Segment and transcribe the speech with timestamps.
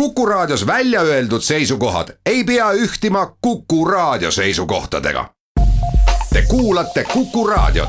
[0.00, 5.30] Kuku Raadios välja öeldud seisukohad ei pea ühtima Kuku Raadio seisukohtadega.
[6.32, 7.88] Te kuulate Kuku Raadiot.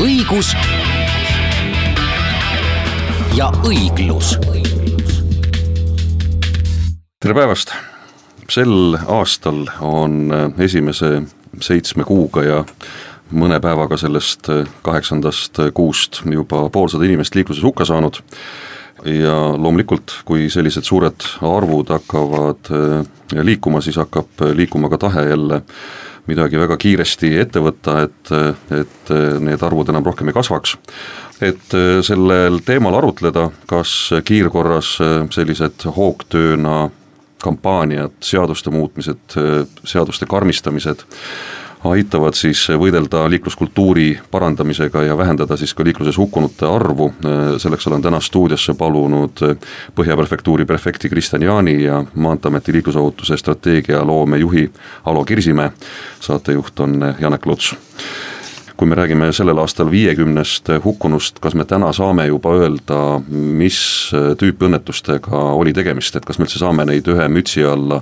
[0.00, 0.56] õigus
[3.34, 4.36] ja õiglus.
[7.20, 7.72] tere päevast,
[8.48, 11.22] sel aastal on esimese
[11.62, 12.64] seitsme kuuga ja
[13.30, 14.48] mõne päevaga sellest
[14.82, 18.20] kaheksandast kuust juba poolsada inimest liikluses hukka saanud.
[19.04, 22.68] ja loomulikult, kui sellised suured arvud hakkavad
[23.32, 25.62] liikuma, siis hakkab liikuma ka tahe jälle
[26.26, 28.32] midagi väga kiiresti ette võtta, et,
[28.76, 30.76] et need arvud enam rohkem ei kasvaks.
[31.40, 34.98] et sellel teemal arutleda, kas kiirkorras
[35.32, 36.90] sellised hoogtööna
[37.42, 39.38] kampaaniad, seaduste muutmised,
[39.84, 41.06] seaduste karmistamised
[41.84, 47.10] aitavad siis võidelda liikluskultuuri parandamisega ja vähendada siis ka liikluses hukkunute arvu,
[47.58, 49.44] selleks olen täna stuudiosse palunud
[49.96, 54.70] Põhja prefektuuri prefekti Kristjan Jaani ja Maanteeameti liiklusohutuse strateegia loomejuhi
[55.04, 55.72] Alo Kirsimäe,
[56.20, 57.74] saatejuht on Janek Luts
[58.80, 63.80] kui me räägime sellel aastal viiekümnest hukkunust, kas me täna saame juba öelda, mis
[64.40, 67.98] tüüpi õnnetustega oli tegemist, et kas me üldse saame neid ühe mütsi alla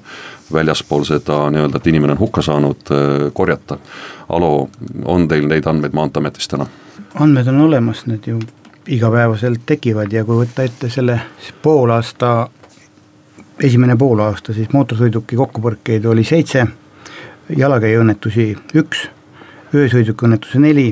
[0.54, 2.94] väljaspool seda nii-öelda, et inimene on hukka saanud,
[3.34, 3.80] korjata?
[4.28, 4.68] Alo,
[5.04, 6.68] on teil neid andmeid Maanteeametis täna?
[7.18, 8.38] andmed on olemas, need ju
[8.86, 11.18] igapäevaselt tekivad ja kui võtta ette selle
[11.62, 12.32] poolaasta,
[13.58, 16.68] esimene poolaasta, siis mootorsõiduki kokkupõrkeid oli seitse,
[17.66, 19.08] jalakäijaõnnetusi üks
[19.74, 20.88] öösõidukiõnnetuse neli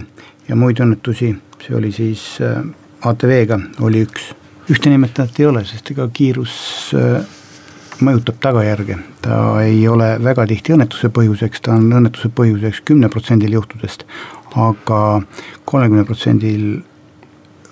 [0.48, 1.32] ja muid õnnetusi,
[1.62, 2.60] see oli siis äh,
[3.06, 4.32] ATV-ga oli üks.
[4.70, 6.56] ühte nimetajat ei ole, sest ega kiirus
[6.98, 7.20] äh,
[8.04, 13.56] mõjutab tagajärge, ta ei ole väga tihti õnnetuse põhjuseks, ta on õnnetuse põhjuseks kümne protsendil
[13.56, 14.04] juhtudest,
[14.56, 15.22] aga
[15.64, 16.66] kolmekümne protsendil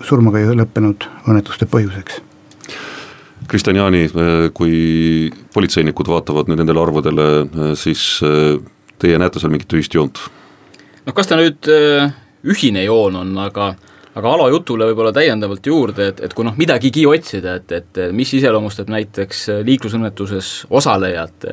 [0.01, 2.23] surmaga lõppenud õnnetuste põhjuseks
[3.47, 4.07] Kristjan Jaani,
[4.57, 7.27] kui politseinikud vaatavad nüüd nendele arvudele,
[7.77, 8.01] siis
[9.01, 10.23] teie näete seal mingit ühist joont?
[11.05, 12.09] Noh, kas ta nüüd äh,
[12.45, 13.75] ühine joon on, aga
[14.15, 18.29] aga Alo jutule võib-olla täiendavalt juurde, et, et kui noh, midagigi otsida, et, et mis
[18.37, 21.47] iseloomustab näiteks liiklusõnnetuses osalejat,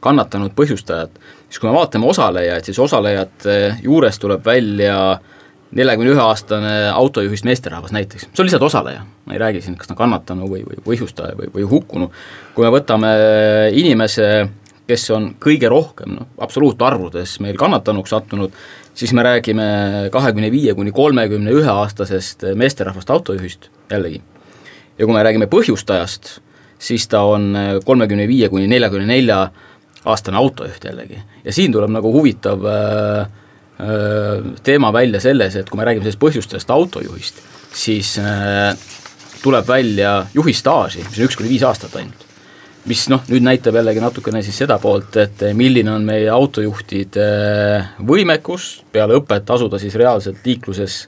[0.00, 5.18] kannatanud põhjustajat, siis kui me vaatame osalejaid, siis osalejate juures tuleb välja
[5.76, 9.90] neljakümne ühe aastane autojuhist meesterahvas näiteks, see on lihtsalt osaleja, ma ei räägi siin, kas
[9.90, 12.08] ta kannatanu või, või põhjustaja või, või hukkunu.
[12.54, 13.10] kui me võtame
[13.76, 14.48] inimese,
[14.88, 18.56] kes on kõige rohkem, noh, absoluutarvudes meil kannatanuks sattunud,
[18.98, 19.68] siis me räägime
[20.12, 24.20] kahekümne viie kuni kolmekümne ühe aastasest meesterahvast autojuhist jällegi.
[24.98, 26.38] ja kui me räägime põhjustajast,
[26.78, 27.54] siis ta on
[27.84, 29.48] kolmekümne viie kuni neljakümne nelja
[30.04, 33.20] aastane autojuht jällegi ja siin tuleb nagu huvitav äh,
[33.80, 37.42] äh, teema välja selles, et kui me räägime sellest põhjustajast autojuhist,
[37.74, 38.72] siis äh,
[39.42, 42.27] tuleb välja juhi staaži, mis on üks kuni viis aastat ainult
[42.88, 47.28] mis noh, nüüd näitab jällegi natukene siis seda poolt, et milline on meie autojuhtide
[48.08, 51.00] võimekus peale õpet asuda siis reaalselt liikluses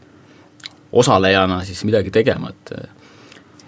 [0.92, 2.74] osalejana siis midagi tegema, et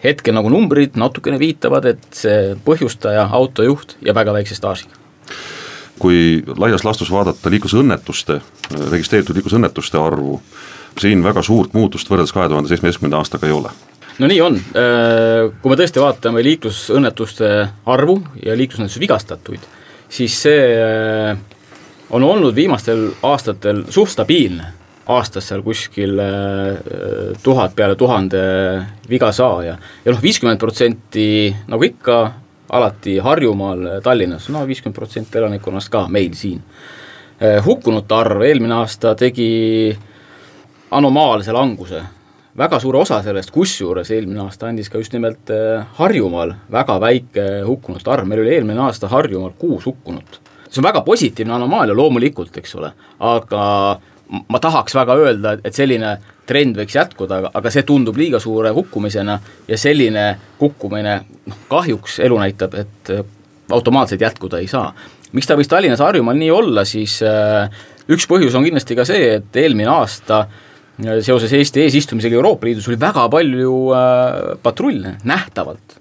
[0.03, 4.99] hetkel nagu numbrid natukene viitavad, et see põhjustaja, autojuht ja väga väikse staažiga.
[6.03, 8.41] Kui laias laastus vaadata liiklusõnnetuste,
[8.91, 10.41] registreeritud liiklusõnnetuste arvu,
[10.99, 13.71] siin väga suurt muutust võrreldes kahe tuhande seitsmeteistkümnenda aastaga ei ole
[14.19, 17.49] no nii on, äh, kui me tõesti vaatame liiklusõnnetuste
[17.93, 19.65] arvu ja liiklusõnnetuses vigastatuid,
[20.13, 21.33] siis see äh,
[22.11, 24.69] on olnud viimastel aastatel suht stabiilne,
[25.13, 28.43] aastas seal kuskil äh, tuhat peale tuhande
[29.09, 29.79] viga saaja.
[30.05, 31.27] ja noh, viiskümmend protsenti
[31.69, 32.23] nagu ikka,
[32.73, 36.63] alati Harjumaal, Tallinnas, no viiskümmend protsenti elanikkonnast ka meil siin.
[37.65, 39.91] hukkunute arv eelmine aasta tegi
[40.95, 42.03] anomaalse languse
[42.59, 47.47] väga suure osa sellest, kusjuures eelmine aasta andis ka just nimelt äh, Harjumaal väga väike
[47.67, 50.41] hukkunute arv, meil oli eelmine aasta Harjumaal kuus hukkunut.
[50.69, 53.65] see on väga positiivne anomaalia loomulikult, eks ole, aga
[54.49, 56.15] ma tahaks väga öelda, et selline
[56.49, 59.39] trend võiks jätkuda, aga, aga see tundub liiga suure hukkumisena
[59.69, 60.27] ja selline
[60.59, 63.25] kukkumine, noh kahjuks elu näitab, et äh,
[63.73, 64.93] automaatselt jätkuda ei saa.
[65.33, 67.73] miks ta võis Tallinnas, Harjumaal nii olla, siis äh,
[68.13, 70.69] üks põhjus on kindlasti ka see, et eelmine aasta äh,
[71.25, 75.99] seoses Eesti eesistumisega Euroopa Liidus oli väga palju äh, patrulle, nähtavalt.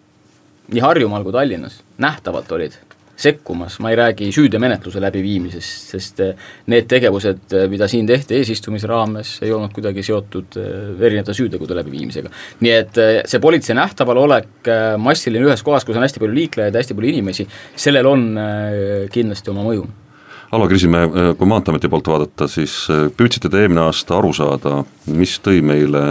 [0.72, 2.78] nii Harjumaal kui Tallinnas, nähtavalt olid
[3.22, 8.90] sekkumas, ma ei räägi süüteomenetluse läbiviimisest, sest äh, need tegevused, äh, mida siin tehti eesistumise
[8.90, 12.32] raames, ei olnud kuidagi seotud äh, erinevate süütegude läbiviimisega.
[12.66, 14.70] nii et see politsei nähtaval olek,
[15.02, 17.48] massiline ühes kohas, kus on hästi palju liiklejaid, hästi palju inimesi,
[17.80, 18.26] sellel on
[19.14, 19.86] kindlasti oma mõju
[20.52, 21.08] Alo Krisimäe,
[21.40, 22.74] kui Maanteeameti poolt vaadata, siis
[23.16, 26.02] püüdsite te eelmine aasta aru saada, mis tõi meile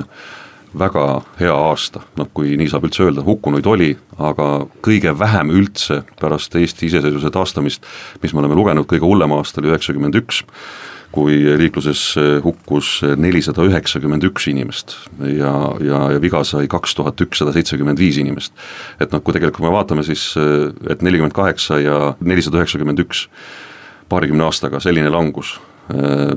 [0.81, 1.05] väga
[1.37, 4.49] hea aasta, noh kui nii saab üldse öelda, hukkunuid oli, aga
[4.81, 7.85] kõige vähem üldse pärast Eesti iseseisvuse taastamist,
[8.25, 10.41] mis me oleme lugenud, kõige hullem aasta oli üheksakümmend üks,
[11.13, 12.09] kui liikluses
[12.41, 18.17] hukkus nelisada üheksakümmend üks inimest ja, ja, ja viga sai kaks tuhat ükssada seitsekümmend viis
[18.23, 18.57] inimest.
[18.97, 20.31] et noh, kui tegelikult me vaatame siis,
[20.89, 23.27] et nelikümmend kaheksa ja nelisada üheksakümmend üks
[24.11, 25.57] paarikümne aastaga selline langus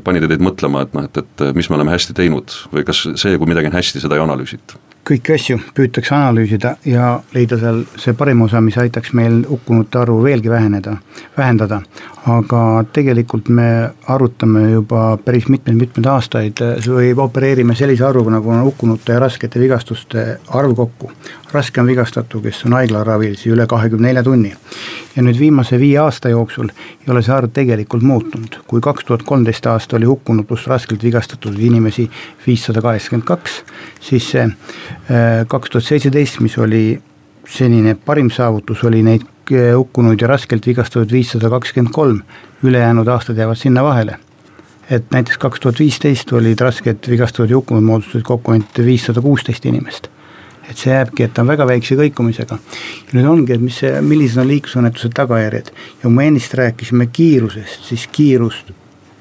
[0.03, 3.03] pani te teid mõtlema, et noh, et, et mis me oleme hästi teinud või kas
[3.21, 4.79] see, kui midagi on hästi, seda ei analüüsita?
[5.03, 10.21] kõiki asju püütakse analüüsida ja leida seal see parim osa, mis aitaks meil hukkunute arvu
[10.23, 10.95] veelgi väheneda,
[11.37, 11.81] vähendada.
[12.23, 19.11] aga tegelikult me arutame juba päris mitmeid-mitmeid aastaid või opereerime sellise arvuga, nagu on hukkunute
[19.11, 21.11] ja raskete vigastuste arv kokku.
[21.53, 24.53] Raske on vigastatu, kes on haiglaravil, siis üle kahekümne nelja tunni.
[25.15, 29.23] ja nüüd viimase viie aasta jooksul ei ole see arv tegelikult muutunud, kui kaks tuhat
[29.23, 32.09] kolmteist aasta oli hukkunud pluss raskelt vigastatud inimesi
[32.47, 33.61] viissada kaheksakümmend kaks,
[34.01, 34.47] siis see
[35.47, 36.83] kaks tuhat seitseteist, mis oli
[37.45, 42.21] senine parim saavutus, oli neid hukkunuid ja raskelt vigastatud viissada kakskümmend kolm,
[42.63, 44.17] ülejäänud aastad jäävad sinna vahele.
[44.89, 49.65] et näiteks kaks tuhat viisteist olid raskelt vigastatud ja hukkunud moodustasid kokku ainult viissada kuusteist
[49.65, 50.07] inimest.
[50.69, 52.57] Et see jääbki, et ta on väga väikse kõikumisega.
[53.13, 55.74] nüüd ongi, et mis see, millised on liiklusõnnetuse tagajärjed.
[55.98, 58.71] Ja kui me ennist rääkisime kiirusest, siis kiirust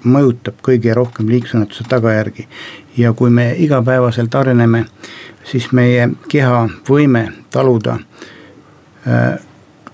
[0.04, 2.46] mõjutab kõige rohkem liiklusõnnetuse tagajärgi.
[2.96, 4.86] Ja kui me igapäevaselt areneme
[5.44, 7.98] siis meie keha võime taluda
[9.06, 9.38] äh,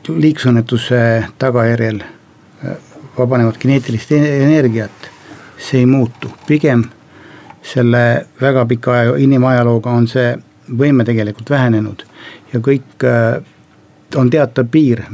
[0.08, 1.00] liiklusõnnetuse
[1.38, 2.76] tagajärjel äh,
[3.18, 5.10] vabanevat kineetilist e-, energiat,
[5.58, 6.84] see ei muutu, pigem
[7.62, 10.36] selle väga pika aja, inimajalooga on see
[10.68, 12.04] võime tegelikult vähenenud
[12.52, 13.40] ja kõik äh,
[14.16, 15.04] on teatav piir,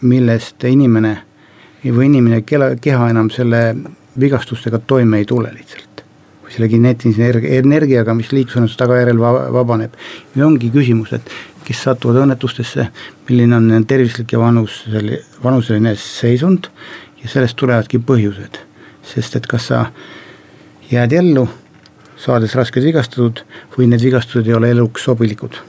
[0.00, 1.16] millest inimene
[1.84, 2.42] või inimene
[2.80, 3.74] keha enam selle
[4.20, 5.90] vigastustega toime ei tule lihtsalt
[6.50, 9.20] selle kineetilise energia, energiaga, mis liiklusõnnetuse tagajärjel
[9.54, 9.94] vabaneb.
[10.36, 11.30] ja ongi küsimus, et
[11.66, 12.88] kes satuvad õnnetustesse,
[13.28, 14.82] milline on nende tervislik ja vanus,
[15.44, 16.70] vanuseline seisund
[17.22, 18.58] ja sellest tulevadki põhjused.
[19.02, 19.84] sest et kas sa
[20.90, 21.48] jääd ellu,
[22.20, 23.44] saades raskelt vigastatud
[23.76, 25.60] või need vigastused ei ole eluks sobilikud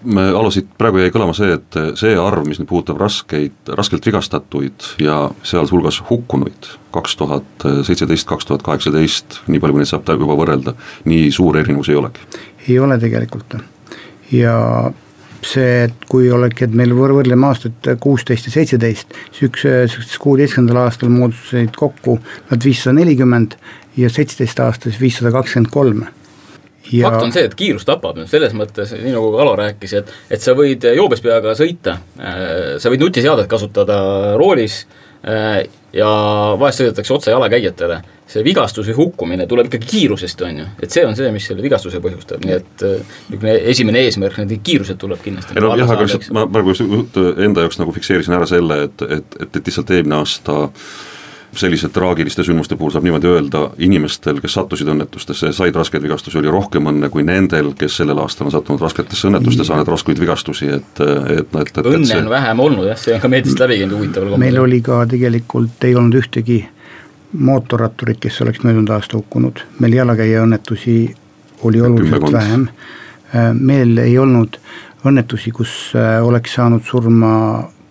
[0.00, 5.16] alusid, praegu jäi kõlama see, et see arv, mis nüüd puudutab raskeid, raskelt vigastatuid ja
[5.44, 10.72] sealhulgas hukkunuid, kaks tuhat seitseteist, kaks tuhat kaheksateist, nii palju, kui neid saab juba võrrelda,
[11.10, 12.24] nii suur erinevus ei olegi?
[12.68, 13.58] ei ole tegelikult
[14.32, 14.56] ja
[15.46, 20.84] see, et kui olekski, et meil võr-, võrdleme aastat kuusteist ja seitseteist, siis üks, kuueteistkümnendal
[20.84, 22.18] aastal moodustasid kokku
[22.50, 23.56] nad viissada nelikümmend
[24.00, 26.04] ja seitseteist aastas viissada kakskümmend kolm
[26.92, 27.08] ja...
[27.08, 30.54] fakt on see, et kiirus tapab, selles mõttes, nii nagu Kalo rääkis, et, et sa
[30.58, 34.00] võid joobes peaga sõita, sa võid nutiseadet kasutada
[34.40, 34.82] roolis
[35.94, 36.10] ja
[36.60, 38.00] vahest sõidetakse otse jalakäijatele.
[38.30, 41.64] See vigastus või hukkumine tuleb ikkagi kiirusest, on ju, et see on see, mis selle
[41.64, 45.56] vigastuse põhjustab, nii et äh, niisugune esimene eesmärk, need kiirused tuleb kindlasti.
[45.56, 46.76] ei no jah, aga lihtsalt ma praegu
[47.46, 50.84] enda jaoks nagu fikseerisin ära selle, et, et, et, et lihtsalt eelmine aasta äh,
[51.56, 56.38] selliste traagiliste sündmuste puhul saab niimoodi öelda, inimestel, kes sattusid õnnetustesse ja said raskeid vigastusi,
[56.38, 60.70] oli rohkem õnne kui nendel, kes sellel aastal on sattunud rasketesse õnnetustesse, saanud raskuid vigastusi,
[60.78, 62.20] et, et noh, et, et õnne see...
[62.22, 64.44] on vähem olnud jah, see on ka meediast läbi käinud huvitaval kombel.
[64.46, 66.60] meil oli ka tegelikult, ei olnud ühtegi
[67.32, 70.96] mootorratturit, kes oleks möödunud aasta hukkunud, meil jalakäija õnnetusi
[71.62, 72.68] oli oluliselt vähem,
[73.34, 74.58] äh, meil ei olnud
[75.06, 77.32] õnnetusi, kus äh, oleks saanud surma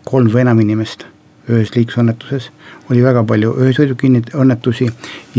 [0.06, 1.06] kolm või enam inimest
[1.50, 2.52] ühes liiklusõnnetuses,
[2.92, 4.90] oli väga palju öösõiduki õnnetusi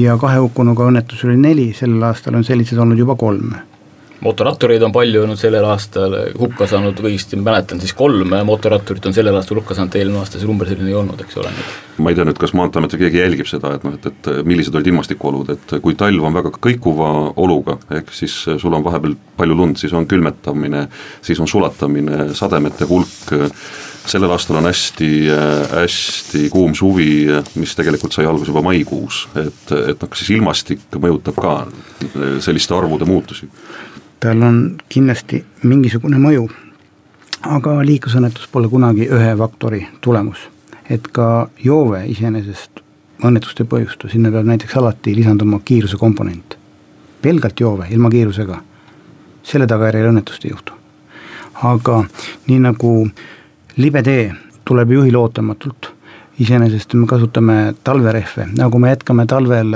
[0.01, 3.53] ja kahe hukkunuga õnnetusi oli neli, sellel aastal on selliseid olnud juba kolm
[4.25, 9.37] mootorrattureid on palju olnud sellel aastal hukka saanud, õigesti mäletan, siis kolm mootorratturit on sellel
[9.39, 11.53] aastal hukka saanud, eelmine aasta see number selline ei olnud, eks ole.
[12.01, 14.77] ma ei tea nüüd, kas Maanteeamet või keegi jälgib seda, et noh, et, et millised
[14.77, 17.11] olid ilmastikuolud, et kui talv on väga kõikuva
[17.41, 20.87] oluga, ehk siis sul on vahepeal palju lund, siis on külmetamine,
[21.25, 23.37] siis on sulatamine, sademete hulk
[24.11, 25.11] sellel aastal on hästi,
[25.75, 27.29] hästi kuum suvi,
[27.61, 31.55] mis tegelikult sai alguse juba maikuus, et, et noh, kas siis ilmastik mõjutab ka
[32.43, 33.51] selliste arvude muutusi?
[34.21, 34.59] Tal on
[34.89, 36.45] kindlasti mingisugune mõju,
[37.49, 40.49] aga liiklusõnnetus pole kunagi ühe faktori tulemus.
[40.91, 42.81] et ka joove iseenesest
[43.23, 46.59] õnnetust ei põhjusta, sinna peab näiteks alati lisanduma kiiruse komponent.
[47.23, 48.63] pelgalt joove, ilma kiirusega,
[49.43, 50.73] selle tagajärjel õnnetust ei juhtu.
[51.63, 52.05] aga
[52.47, 53.11] nii nagu
[53.77, 54.35] libe tee
[54.65, 55.95] tuleb juhil ootamatult.
[56.39, 59.75] Iseenesest me kasutame talverehve, nagu me jätkame talvel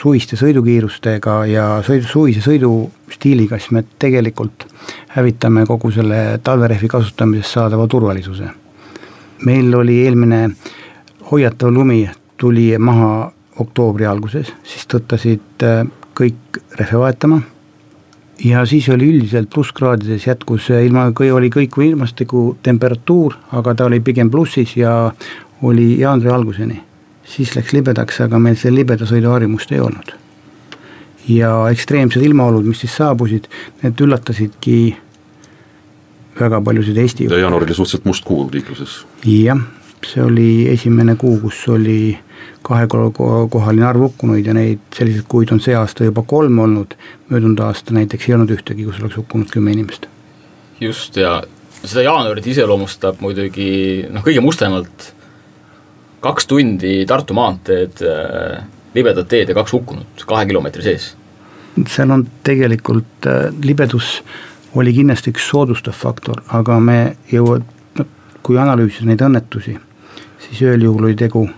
[0.00, 4.66] suviste sõidukiirustega ja sõidu, suvise sõidustiiliga, siis me tegelikult
[5.14, 8.50] hävitame kogu selle talverehvi kasutamisest saadava turvalisuse.
[9.44, 10.50] meil oli eelmine
[11.30, 17.40] hoiatav lumi tuli maha oktoobri alguses, siis tõttasid äh, kõik rehve vahetama
[18.44, 24.30] ja siis oli üldiselt plusskraadides jätkus ilma, oli kõikuv ilmastiku temperatuur, aga ta oli pigem
[24.30, 25.12] plussis ja
[25.62, 26.82] oli jaanuari alguseni.
[27.24, 30.14] siis läks libedaks, aga meil see libeda sõidu harjumust ei olnud.
[31.28, 33.46] ja ekstreemsed ilmaolud, mis siis saabusid,
[33.82, 34.96] need üllatasidki
[36.40, 39.04] väga paljusid Eesti ja jaanuar oli suhteliselt must kuu liikluses.
[39.24, 39.60] jah,
[40.06, 42.18] see oli esimene kuu, kus oli
[42.62, 46.96] kahekohaline arv hukkunuid ja neid selliseid kuid on see aasta juba kolm olnud,
[47.28, 50.06] möödunud aasta näiteks ei olnud ühtegi, kus oleks hukkunud kümme inimest.
[50.80, 51.42] just, ja
[51.84, 53.70] seda jaanuarit iseloomustab muidugi
[54.10, 55.10] noh, kõige mustemalt
[56.20, 58.62] kaks tundi Tartu maanteed äh,,
[58.94, 61.14] libedad teed ja kaks hukkunut kahe kilomeetri sees.
[61.88, 64.20] seal on tegelikult äh, libedus
[64.74, 67.62] oli kindlasti üks soodustav faktor, aga me jõua-,
[68.42, 69.74] kui analüüsida neid õnnetusi,
[70.44, 71.48] siis ühel juhul oli tegu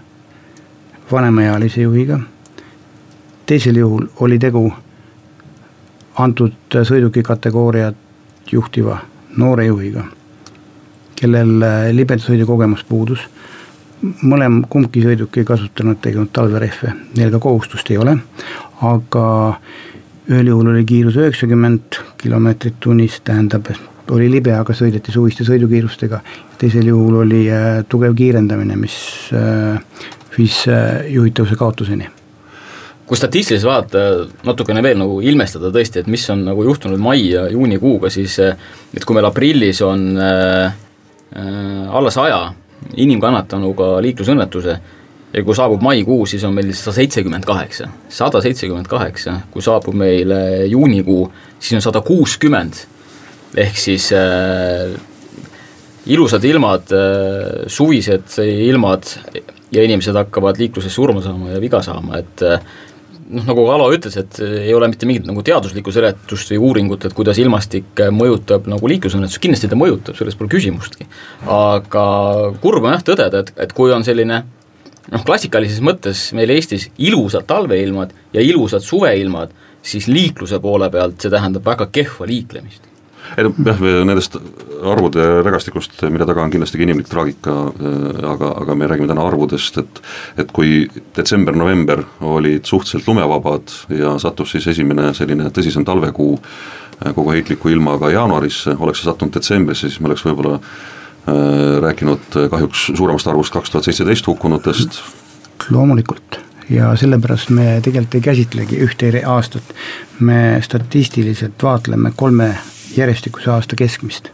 [1.10, 2.18] vanemaealise juhiga,
[3.46, 4.64] teisel juhul oli tegu
[6.18, 8.98] antud sõiduki kategooriat juhtiva
[9.36, 10.06] noore juhiga,
[11.16, 11.52] kellel
[11.92, 13.20] libedasõidu kogemus puudus,
[14.02, 18.16] mõlem, kumbki sõiduk ei kasutanud tegelikult talverehve, neil ka kohustust ei ole,
[18.82, 19.24] aga
[20.30, 23.70] ühel juhul oli kiirus üheksakümmend kilomeetrit tunnis, tähendab,
[24.12, 26.20] oli libe, aga sõideti suviste sõidukiirustega,
[26.60, 28.96] teisel juhul oli äh, tugev kiirendamine, mis
[29.36, 29.78] äh,
[30.36, 32.10] viis äh, juhitavuse kaotuseni.
[33.06, 34.02] Kui statistiliselt vaadata,
[34.46, 39.04] natukene veel nagu ilmestada tõesti, et mis on nagu juhtunud mai ja juunikuuga, siis et
[39.04, 40.74] kui meil aprillis on äh,
[41.92, 42.44] alla saja
[42.96, 44.76] inimkannatanuga liiklusõnnetuse
[45.32, 49.96] ja kui saabub maikuu, siis on meil sada seitsekümmend kaheksa, sada seitsekümmend kaheksa, kui saabub
[49.96, 50.34] meil
[50.68, 51.26] juunikuu,
[51.58, 52.86] siis on sada kuuskümmend.
[53.56, 54.92] ehk siis äh,
[56.06, 59.04] ilusad ilmad äh,, suvised ilmad
[59.72, 62.60] ja inimesed hakkavad liikluses surma saama ja viga saama, et eh,
[63.32, 67.16] noh, nagu Alo ütles, et ei ole mitte mingit nagu teaduslikku seletust või uuringut, et
[67.16, 71.08] kuidas ilmastik mõjutab nagu liiklusõnnetust, kindlasti ta mõjutab, selles pole küsimustki.
[71.48, 72.04] aga
[72.62, 77.48] kurb on jah tõdeda, et, et kui on selline noh, klassikalises mõttes meil Eestis ilusad
[77.48, 82.91] talveilmad ja ilusad suveilmad, siis liikluse poole pealt see tähendab väga kehva liiklemist
[83.38, 84.36] ei noh, jah, nendest
[84.82, 89.24] arvude rägastikust, mille taga on kindlasti ka inimlik traagika, äh, aga, aga me räägime täna
[89.26, 90.02] arvudest, et
[90.42, 90.86] et kui
[91.16, 98.10] detsember-november olid suhteliselt lumevabad ja sattus siis esimene selline tõsisem talvekuu äh, kogu heitliku ilmaga
[98.12, 103.70] jaanuarisse, oleks see sattunud detsembris, siis me oleks võib-olla äh, rääkinud kahjuks suuremast arvust kaks
[103.70, 105.02] tuhat seitseteist hukkunutest.
[105.70, 109.74] loomulikult ja sellepärast me tegelikult ei käsitlegi ühte aastat,
[110.20, 112.54] me statistiliselt vaatleme kolme
[112.96, 114.30] järjestikuse aasta keskmist.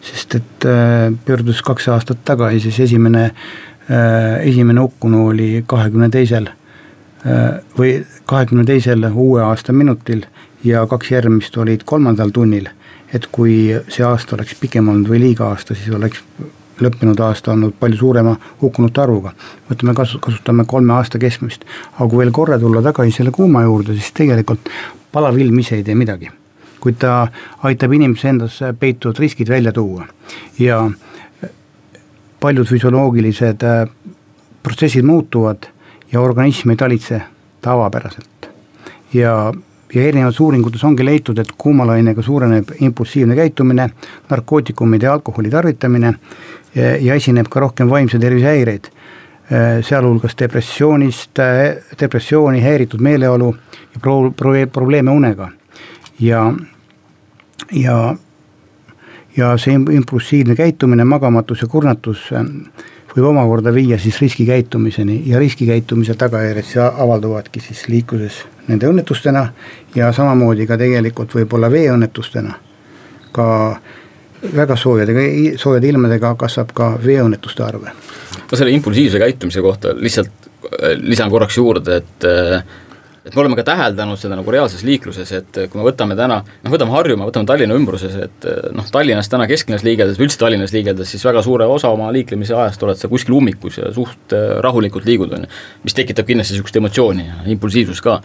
[0.00, 6.46] sest et äh, pöördus kaks aastat tagasi, siis esimene, äh, esimene hukkunu oli kahekümne teisel
[6.46, 10.24] äh, või kahekümne teisel uue aasta minutil
[10.64, 12.68] ja kaks järgmist olid kolmandal tunnil.
[13.12, 16.22] et kui see aasta oleks pikem olnud või liiga aasta, siis oleks
[16.80, 19.32] lõppenud aasta olnud palju suurema hukkunute arvuga.
[19.70, 21.64] võtame, kasu-, kasutame kolme aasta keskmist,
[21.98, 24.70] aga kui veel korra tulla tagasi selle kuuma juurde, siis tegelikult
[25.12, 26.39] palav ilm ise ei tee midagi
[26.80, 27.28] kuid ta
[27.62, 30.06] aitab inimese endas peituvad riskid välja tuua
[30.58, 30.90] ja
[32.40, 33.88] paljud füsioloogilised äh,
[34.62, 35.68] protsessid muutuvad
[36.12, 37.22] ja organism ei talitse
[37.60, 38.48] tavapäraselt.
[39.14, 39.52] ja,
[39.94, 43.90] ja erinevates uuringutes ongi leitud, et kuumalainega suureneb impulsiivne käitumine,
[44.30, 46.14] narkootikumide ja alkoholi tarvitamine
[46.74, 48.90] ja, ja esineb ka rohkem vaimse tervise häireid,
[49.52, 53.54] äh, sealhulgas depressioonist, äh, depressiooni, häiritud meeleolu
[53.94, 55.50] ja pro-, pro-, probleeme unega
[56.20, 56.54] ja,
[57.72, 57.98] ja,
[59.36, 62.46] ja see impulsiivne käitumine, magamatus ja kurnatus äh,
[63.16, 69.46] võib omakorda viia siis riskikäitumiseni ja riskikäitumise tagajärjed avalduvadki siis liikluses nende õnnetustena
[69.94, 72.54] ja samamoodi ka tegelikult võib-olla veeõnnetustena.
[73.32, 73.46] ka
[74.56, 75.14] väga soojade,
[75.56, 77.82] soojade ilmadega kasvab ka veeõnnetuste arv.
[78.50, 80.30] ma selle impulsiivse käitumise kohta lihtsalt
[80.82, 82.64] äh, lisan korraks juurde, et äh,
[83.30, 86.72] et me oleme ka täheldanud seda nagu reaalses liikluses, et kui me võtame täna, noh
[86.72, 91.12] võtame Harjumaa, võtame Tallinna ümbruses, et noh, Tallinnas täna kesklinnas liigeldes või üldse Tallinnas liigeldes,
[91.14, 95.06] siis väga suure osa oma liiklemise ajast oled sa kuskil ummikus ja suht äh, rahulikult
[95.06, 95.52] liigud, on ju.
[95.86, 98.18] mis tekitab kindlasti niisugust emotsiooni ja impulsiivsust ka.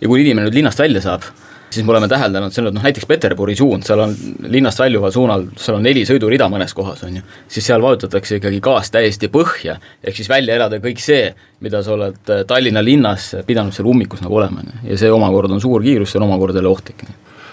[0.00, 1.26] ja kui inimene nüüd linnast välja saab,
[1.74, 4.14] siis me oleme täheldanud, see on noh näiteks Peterburi suund, seal on
[4.52, 8.60] linnast väljuval suunal, seal on neli sõidurida mõnes kohas, on ju, siis seal vajutatakse ikkagi
[8.64, 11.32] gaas täiesti põhja, ehk siis välja elada kõik see,
[11.64, 15.12] mida sa oled äh, Tallinna linnas pidanud seal ummikus nagu olema, on ju, ja see
[15.12, 17.04] omakorda on suur kiirus, see on omakorda jälle ohtlik.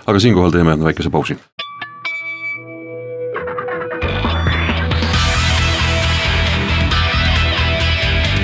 [0.05, 1.39] aga siinkohal teeme väikese pausi.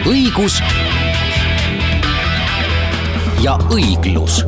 [0.07, 0.61] õigus
[3.43, 4.41] ja õiglus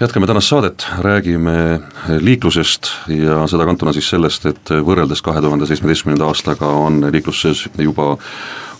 [0.00, 1.80] jätkame tänast saadet, räägime
[2.20, 8.14] liiklusest ja seda kantuna siis sellest, et võrreldes kahe tuhande seitsmeteistkümnenda aastaga on liikluses juba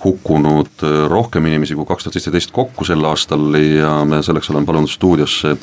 [0.04, 4.90] hukkunud rohkem inimesi kui kaks tuhat seitseteist kokku sel aastal ja me selleks oleme palunud
[4.90, 5.56] stuudiosse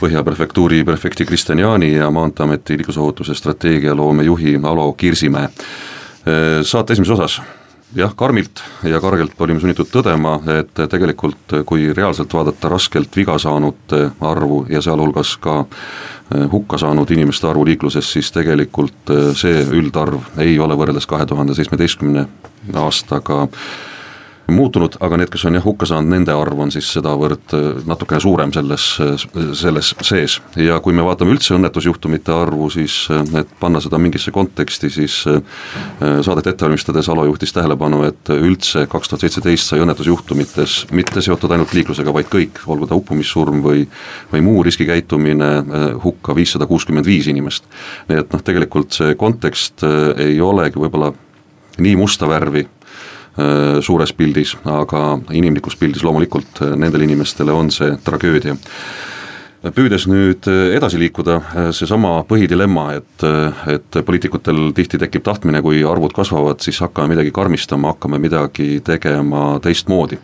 [0.00, 5.48] Põhja prefektuuri prefekti Kristjan Jaani ja Maanteeameti liiklusohutuse strateegialoome juhi Alo Kirsimäe.
[6.62, 7.42] Saate esimeses osas
[7.94, 14.10] jah, karmilt ja kargelt olime sunnitud tõdema, et tegelikult kui reaalselt vaadata raskelt viga saanute
[14.20, 20.40] arvu ja sealhulgas ka eh, hukka saanud inimeste arvu liikluses, siis tegelikult eh, see üldarv
[20.42, 22.26] ei ole võrreldes kahe tuhande seitsmeteistkümne
[22.80, 23.46] aastaga
[24.54, 28.20] muutunud, aga need, kes on jah hukka saanud, nende arv on siis sedavõrd äh, natukene
[28.22, 28.86] suurem selles,
[29.58, 30.38] selles sees.
[30.56, 35.20] ja kui me vaatame üldse õnnetusjuhtumite arvu, siis äh, et panna seda mingisse konteksti, siis
[35.30, 35.40] äh,
[36.26, 41.52] saadet ette valmistades Alo juhtis tähelepanu, et üldse kaks tuhat seitseteist sai õnnetusjuhtumites mitte seotud
[41.54, 43.86] ainult liiklusega, vaid kõik, olgu ta uppumissurm või
[44.30, 45.48] või muu riskikäitumine,
[46.04, 47.64] hukka viissada kuuskümmend viis inimest.
[48.08, 49.84] nii et noh, tegelikult see kontekst
[50.20, 51.12] ei olegi võib-olla
[51.80, 53.19] nii musta värvi Äh,
[53.82, 58.56] suures pildis, aga inimlikus pildis loomulikult äh, nendele inimestele on see tragöödia.
[59.60, 61.36] Püüdes nüüd äh, edasi liikuda,
[61.76, 63.26] seesama põhidilemma, et,
[63.74, 69.58] et poliitikutel tihti tekib tahtmine, kui arvud kasvavad, siis hakkame midagi karmistama, hakkame midagi tegema
[69.62, 70.18] teistmoodi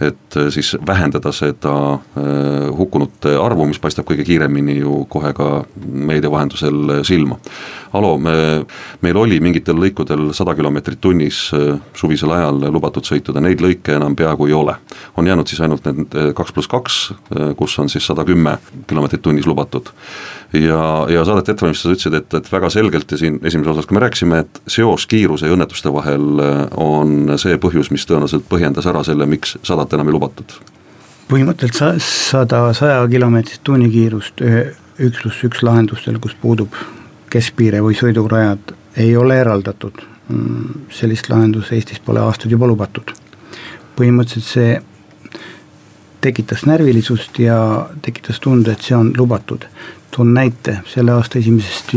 [0.00, 5.50] et äh, siis vähendada seda äh, hukkunute arvu, mis paistab kõige kiiremini ju kohe ka
[5.84, 7.36] meedia vahendusel silma.
[7.96, 8.32] Alo, me,
[9.02, 14.16] meil oli mingitel lõikudel sada kilomeetrit tunnis äh, suvisel ajal lubatud sõituda, neid lõike enam
[14.16, 14.76] peaaegu ei ole.
[15.16, 16.98] on jäänud siis ainult need kaks pluss kaks,
[17.56, 19.90] kus on siis sada kümme kilomeetrit tunnis lubatud.
[20.52, 23.94] ja, ja saadet ette valmistades ütlesid, et, et väga selgelt ja siin esimeses osas ka
[23.94, 26.40] me rääkisime, et seos kiiruse ja õnnetuste vahel
[26.76, 30.52] on see põhjus, mis tõenäoliselt põhjendas ära selle, miks sadat sealt enam ei lubatud?
[31.30, 34.62] põhimõtteliselt sa-, sada, saja kilomeetrit tunnikiirust ühe
[35.06, 36.74] üks pluss üks lahendustel, kus puudub
[37.30, 40.02] keskpiire või sõidurajad, ei ole eraldatud.
[40.30, 43.14] Mm, sellist lahendust Eestis pole aastaid juba lubatud.
[43.96, 44.80] põhimõtteliselt see
[46.20, 47.56] tekitas närvilisust ja
[48.02, 49.66] tekitas tunde, et see on lubatud.
[50.10, 51.94] toon näite, selle aasta esimesest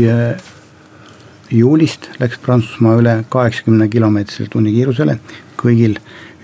[1.50, 5.18] juulist läks Prantsusmaa üle kaheksakümne kilomeetrisele tunnikiirusele
[5.64, 5.98] kõigil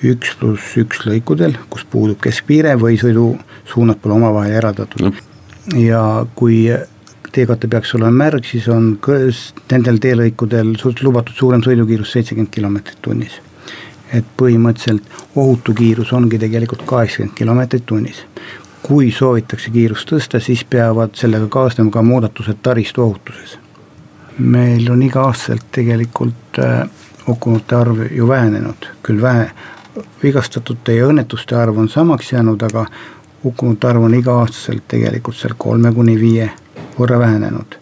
[0.07, 5.13] üks pluss üks lõikudel, kus puudub keskpiire või sõidusuunad pole omavahel eraldatud no..
[5.77, 6.03] ja
[6.35, 6.65] kui
[7.33, 8.95] teekatte peaks olema märg, siis on
[9.71, 13.41] nendel teelõikudel lubatud suurem sõidukiirus seitsekümmend kilomeetrit tunnis.
[14.13, 18.25] et põhimõtteliselt ohutu kiirus ongi tegelikult kaheksakümmend kilomeetrit tunnis.
[18.83, 23.59] kui soovitakse kiirust tõsta, siis peavad sellega kaasnema ka muudatused taristu ohutuses.
[24.39, 26.89] meil on iga-aastaselt tegelikult äh,
[27.27, 29.51] hukkunute arv ju vähenenud, küll vähe,
[30.23, 32.87] vigastatute ja õnnetuste arv on samaks jäänud, aga
[33.45, 36.51] hukkunute arv on iga-aastaselt tegelikult seal kolme kuni viie
[36.99, 37.79] võrra vähenenud.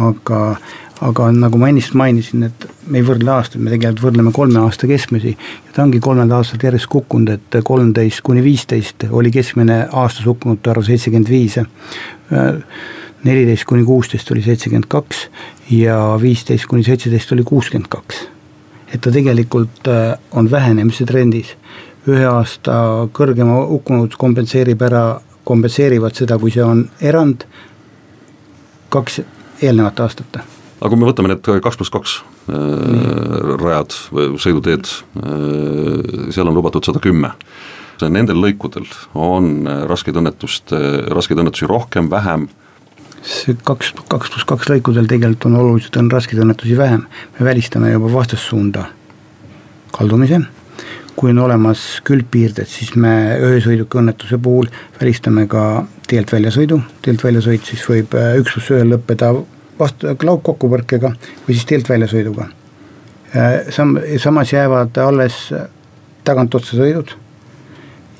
[0.00, 0.56] aga,
[1.02, 4.86] aga nagu ma ennist mainisin, et me ei võrdle aastaid, me tegelikult võrdleme kolme aasta
[4.88, 10.30] keskmisi ja ta ongi kolmel aastalt järjest kukkunud, et kolmteist kuni viisteist oli keskmine aastas
[10.30, 11.58] hukkunute arv seitsekümmend viis
[13.24, 15.26] neliteist kuni kuusteist oli seitsekümmend kaks
[15.74, 18.29] ja viisteist kuni seitseteist oli kuuskümmend kaks
[18.90, 21.56] et ta tegelikult äh, on vähenemise trendis.
[22.08, 22.74] ühe aasta
[23.12, 27.44] kõrgema hukkunud kompenseerib ära, kompenseerivad seda, kui see on erand,
[28.88, 29.20] kaks
[29.60, 30.40] eelnevat aastat
[30.80, 32.14] aga kui me võtame need kaks pluss kaks
[32.48, 33.98] äh, rajad,
[34.40, 34.88] sõiduteed,
[35.20, 37.34] äh, seal on lubatud sada kümme.
[38.00, 40.72] Nendel lõikudel on raskeid õnnetust,
[41.12, 42.46] raskeid õnnetusi rohkem, vähem
[43.26, 47.04] see kaks, kaks pluss kaks lõikudel tegelikult on oluliselt, on raskeid õnnetusi vähem,
[47.38, 48.86] me välistame juba vastassuunda
[49.92, 50.40] kaldumise,
[51.16, 57.72] kui on olemas külgpiirded, siis me öösõiduki õnnetuse puhul välistame ka teelt väljasõidu, teelt väljasõit
[57.72, 59.34] siis võib äh, üks pluss ühel lõppeda
[59.78, 61.12] vastu, laupkokkupõrkega
[61.46, 62.48] või siis teelt väljasõiduga.
[63.36, 65.42] Äh, sam-, samas jäävad alles
[66.24, 67.19] tagantotsa sõidud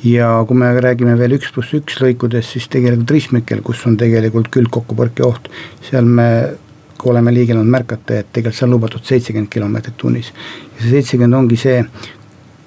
[0.05, 4.49] ja kui me räägime veel üks pluss üks lõikudest, siis tegelikult ristmikel, kus on tegelikult
[4.55, 5.51] külgkokkupõrke oht,
[5.89, 6.31] seal me
[7.01, 10.33] kui oleme liigelnud, märkate, et tegelikult see on lubatud seitsekümmend kilomeetrit tunnis.
[10.75, 11.79] ja see seitsekümmend ongi see,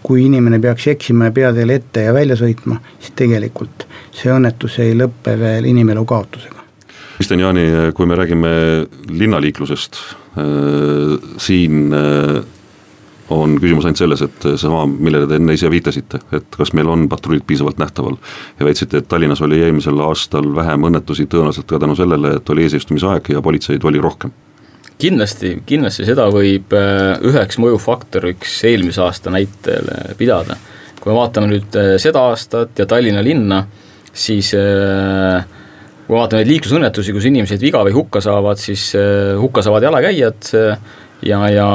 [0.03, 4.97] kui inimene peaks eksima ja peateele ette ja välja sõitma, siis tegelikult see õnnetus ei
[4.97, 6.65] lõpe veel inimelu kaotusega.
[7.13, 8.51] Kristjan Jaani, kui me räägime
[9.09, 9.99] linnaliiklusest,
[10.41, 12.41] äh, siin äh,
[13.33, 17.07] on küsimus ainult selles, et seesama, millele te enne ise viitasite, et kas meil on
[17.11, 18.17] patrullid piisavalt nähtaval.
[18.59, 22.67] ja väitsite, et Tallinnas oli eelmisel aastal vähem õnnetusi tõenäoliselt ka tänu sellele, et oli
[22.67, 24.33] eesistumisaeg ja politseid oli rohkem
[25.03, 30.57] kindlasti, kindlasti seda võib äh, üheks mõjufaktoriks eelmise aasta näitel pidada.
[31.01, 33.63] kui me vaatame nüüd äh, seda aastat ja Tallinna linna,
[34.13, 35.43] siis äh,
[36.07, 38.91] kui vaatame neid liiklusõnnetusi, kus inimesed viga või hukka saavad, siis
[39.39, 40.51] hukka saavad jalakäijad
[41.25, 41.67] ja, ja,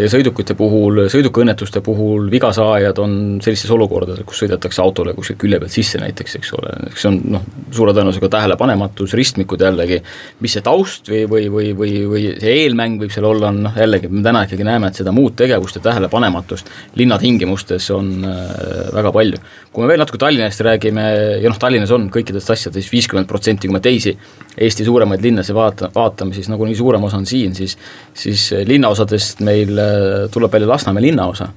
[0.00, 3.14] ja sõidukite puhul, sõidukiõnnetuste puhul vigasaajad on
[3.44, 7.18] sellistes olukordades, kus sõidetakse autole kuskilt külje pealt sisse näiteks, eks ole, eks see on
[7.36, 10.00] noh, suure tõenäosusega tähelepanematus, ristmikud jällegi,
[10.40, 13.80] mis see taust või, või, või, või, või see eelmäng võib seal olla, on noh
[13.80, 19.14] jällegi, me täna ikkagi näeme, et seda muud tegevust ja tähelepanematust linnatingimustes on äh, väga
[19.16, 19.42] palju.
[19.70, 21.06] kui me veel natuke Tallinnast räägime
[21.42, 24.16] ja noh, Tallinnas on kõikidest asjadest viiskümmend protsenti, kui me teisi
[24.60, 27.78] Eesti suuremaid linnasid vaata, vaatame, siis nagunii suurem osa on siin, siis
[28.14, 31.48] siis linnaosadest meil äh, tuleb välja Lasnamäe linnaosa.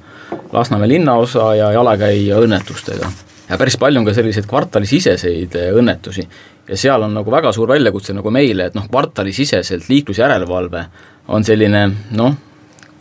[0.54, 3.12] Lasnamäe linnaosa ja jalakäija õnnetustega.
[3.50, 6.28] ja päris palju on ka selliseid kvartalisiseseid äh, õnnetusi.
[6.68, 10.86] ja seal on nagu väga suur väljakutse nagu meile, et noh, kvartalisiseselt liiklusjärelevalve
[11.28, 12.36] on selline noh,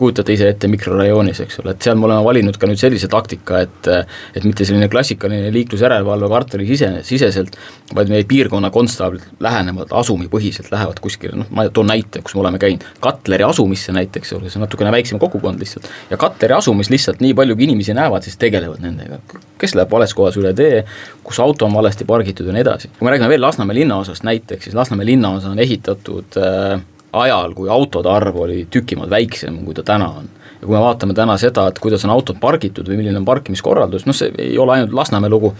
[0.02, 3.62] kujutate ise ette mikrorajoonis, eks ole, et seal me oleme valinud ka nüüd sellise taktika,
[3.66, 7.56] et et mitte selline klassikaline liiklusjärelevalve kvartali sise, siseselt,
[7.94, 12.60] vaid meie piirkonna konstaablid lähenevad asumipõhiselt, lähevad kuskile, noh, ma toon näite, kus me oleme
[12.62, 17.34] käinud, Katleri asumisse näiteks, see on natukene väiksem kogukond lihtsalt, ja Katleri asumis lihtsalt nii
[17.38, 19.20] palju, kui inimesi näevad, siis tegelevad nendega.
[19.62, 20.80] kes läheb vales kohas üle tee,
[21.22, 22.90] kus auto on valesti pargitud ja nii edasi.
[22.98, 26.80] kui me räägime veel Lasnamäe linnaosast näiteks, siis Lasnamäe linnaosa on ehitatud äh,
[27.12, 30.28] ajal, kui autode arv oli tüki maad väiksem, kui ta täna on.
[30.60, 34.06] ja kui me vaatame täna seda, et kuidas on autod pargitud või milline on parkimiskorraldus,
[34.06, 35.52] noh see ei ole ainult Lasnamäe lugu,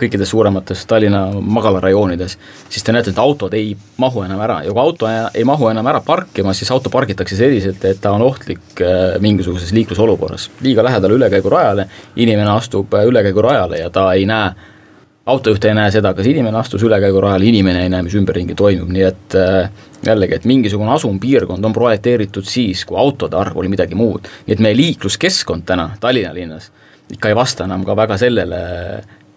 [0.00, 2.36] kõikides suuremates Tallinna magalarajoonides,
[2.72, 5.90] siis te näete, et autod ei mahu enam ära ja kui auto ei mahu enam
[5.92, 10.50] ära parkima, siis auto pargitakse selliselt, et ta on ohtlik äh, mingisuguses liiklusolukorras.
[10.64, 14.54] liiga lähedal ülekäigurajale, inimene astub äh, ülekäigurajale ja ta ei näe
[15.26, 19.06] autojuht ei näe seda, kas inimene astus ülekäigurajale, inimene ei näe, mis ümberringi toimub, nii
[19.06, 19.70] et äh,
[20.06, 24.28] jällegi, et mingisugune asumpiirkond on projekteeritud siis, kui autode arv oli midagi muud.
[24.46, 26.70] nii et meie liikluskeskkond täna Tallinna linnas
[27.10, 28.60] ikka ei vasta enam ka väga sellele,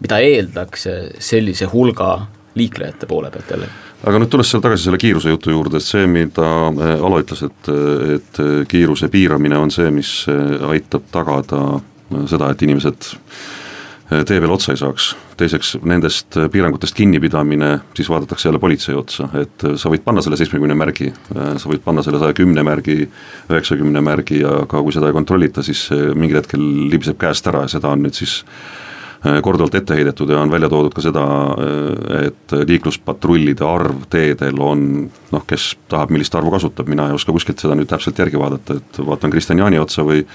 [0.04, 0.88] mida eeldaks
[1.20, 5.80] sellise hulga liiklejate poole pealt jällegi aga nüüd tulles seal tagasi selle kiiruse jutu juurde,
[5.80, 7.74] et see, mida äh, Alo ütles, et,
[8.18, 8.40] et
[8.72, 11.80] kiiruse piiramine on see, mis äh, aitab tagada
[12.30, 13.14] seda, et inimesed
[14.28, 15.14] tee peal otsa ei saaks.
[15.40, 20.78] Teiseks, nendest piirangutest kinnipidamine, siis vaadatakse jälle politsei otsa, et sa võid panna selle seitsmekümne
[20.78, 23.08] märgi, sa võid panna selle saja kümne märgi,
[23.50, 27.94] üheksakümne märgi, aga kui seda ei kontrollita, siis mingil hetkel libiseb käest ära ja seda
[27.94, 28.42] on nüüd siis
[29.24, 31.24] korduvalt ette heidetud ja on välja toodud ka seda,
[32.20, 34.86] et liikluspatrullide arv teedel on
[35.32, 38.80] noh, kes tahab, millist arvu kasutab, mina ei oska kuskilt seda nüüd täpselt järgi vaadata,
[38.82, 40.26] et vaatan Kristjan Jaani otsa või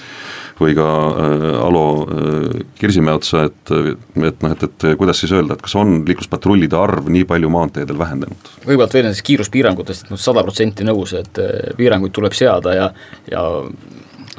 [0.61, 3.73] või ka äh, Alo äh, Kirsimäe otsa, et,
[4.17, 7.99] et noh, et, et kuidas siis öelda, et kas on liikluspatrullide arv nii palju maanteedel
[7.99, 8.51] vähenenud?
[8.65, 12.91] kõigepealt veel nendest kiiruspiirangutest, et noh, sada protsenti nõus, et äh, piiranguid tuleb seada ja,
[13.31, 13.45] ja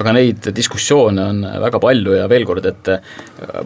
[0.00, 2.90] aga neid diskussioone on väga palju ja veel kord, et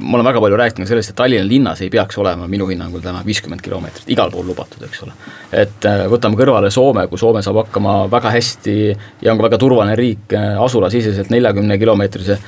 [0.00, 3.22] ma olen väga palju rääkinud sellest, et Tallinna linnas ei peaks olema minu hinnangul täna
[3.26, 5.16] viiskümmend kilomeetrit, igal pool lubatud, eks ole.
[5.64, 8.76] et võtame kõrvale Soome, kui Soome saab hakkama väga hästi
[9.22, 12.38] ja on ka väga turvaline riik asulasiseselt neljakümne kilomeetrise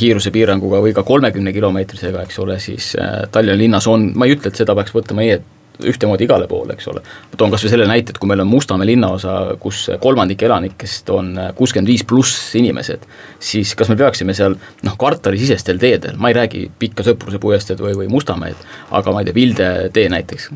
[0.00, 2.94] kiirusepiiranguga või ka kolmekümne kilomeetrisega, eks ole, siis
[3.32, 5.40] Tallinna linnas on, ma ei ütle, et seda peaks võtma meie
[5.86, 7.02] ühtemoodi igale poole, eks ole.
[7.02, 11.10] ma toon kas või selle näite, et kui meil on Mustamäe linnaosa, kus kolmandik elanikest
[11.14, 13.06] on kuuskümmend viis pluss inimesed,
[13.38, 17.94] siis kas me peaksime seal noh, kvartalisisestel teedel, ma ei räägi Pikka Sõpruse puiesteed või,
[18.02, 18.58] või Mustamäed,
[18.90, 20.50] aga ma ei tea, Vilde tee näiteks,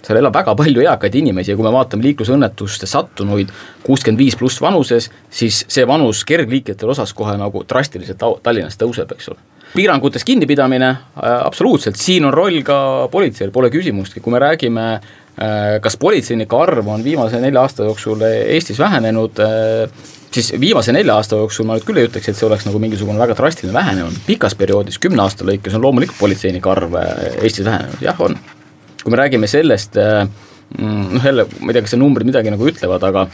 [0.00, 3.52] seal elab väga palju eakaid inimesi ja kui me vaatame liiklusõnnetuste sattunuid
[3.84, 9.32] kuuskümmend viis pluss vanuses, siis see vanus kergliiklejatel osas kohe nagu drastiliselt Tallinnas tõuseb, eks
[9.34, 9.40] ole
[9.74, 15.76] piirangutest kinnipidamine, äh, absoluutselt, siin on roll ka politseil, pole küsimustki, kui me räägime äh,
[15.82, 21.38] kas politseinike arv on viimase nelja aasta jooksul Eestis vähenenud, äh, siis viimase nelja aasta
[21.38, 24.58] jooksul ma nüüd küll ei ütleks, et see oleks nagu mingisugune väga drastiline vähenenud, pikas
[24.58, 26.98] perioodis, kümne aasta lõikes on loomulikult politseinike arv
[27.38, 28.38] Eestis vähenenud, jah, on.
[29.04, 32.66] kui me räägime sellest, mm, noh jälle, ma ei tea, kas see numbrid midagi nagu
[32.66, 33.28] ütlevad, aga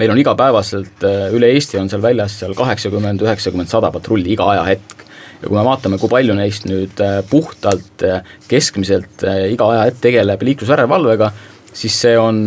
[0.00, 1.04] meil on igapäevaselt
[1.36, 5.04] üle Eesti on seal väljas seal kaheksakümmend, üheksakümmend, sada patrulli iga ajahetk
[5.44, 10.00] ja kui me vaatame, kui palju neist nüüd äh, puhtalt äh, keskmiselt äh, iga ajahetk
[10.06, 11.30] tegeleb liiklusjärelevalvega,
[11.74, 12.46] siis see on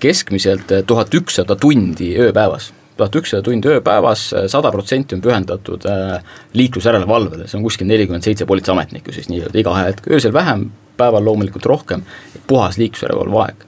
[0.00, 2.72] keskmiselt tuhat ükssada tundi ööpäevas.
[2.96, 5.82] tuhat ükssada tundi ööpäevas, sada protsenti on pühendatud
[6.56, 9.58] liiklusjärelevalvele, see on kuskil nelikümmend seitse politseiametnikku siis nii-öelda.
[9.60, 12.04] Iga ajahetk, öösel vähem, päeval loomulikult rohkem,
[12.48, 13.66] puhas liiklusjärelevalve aeg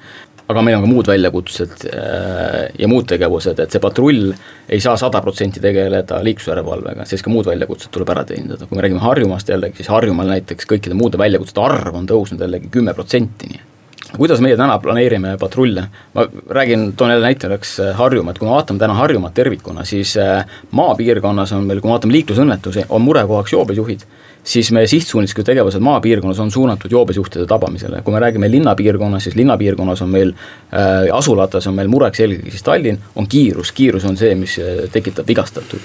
[0.48, 4.32] aga meil on ka muud väljakutsed äh, ja muud tegevused, et see patrull
[4.68, 8.84] ei saa sada protsenti tegeleda liiklusjärelevalvega, siis ka muud väljakutsed tuleb ära teenindada, kui me
[8.84, 13.52] räägime Harjumaast jällegi, siis Harjumaal näiteks kõikide muude väljakutsete arv on tõusnud jällegi kümme protsenti,
[13.52, 13.66] nii
[14.08, 15.82] kuidas meie täna planeerime patrulle,
[16.14, 16.22] ma
[16.56, 20.14] räägin, toon jälle näiteks Harjumaad, kui me vaatame täna Harjumaad tervikuna, siis
[20.70, 24.06] maapiirkonnas on meil, kui me vaatame liiklusõnnetusi, on murekohaks joobesjuhid
[24.44, 30.03] siis meie sihtsuunislikud tegevused maapiirkonnas on suunatud joobesjuhtide tabamisele, kui me räägime linnapiirkonnas, siis linnapiirkonnas
[30.03, 34.35] on meil äh,, asulates on meil mureks eelkõige siis Tallinn, on kiirus, kiirus on see,
[34.35, 35.83] mis äh, tekitab vigastatuid.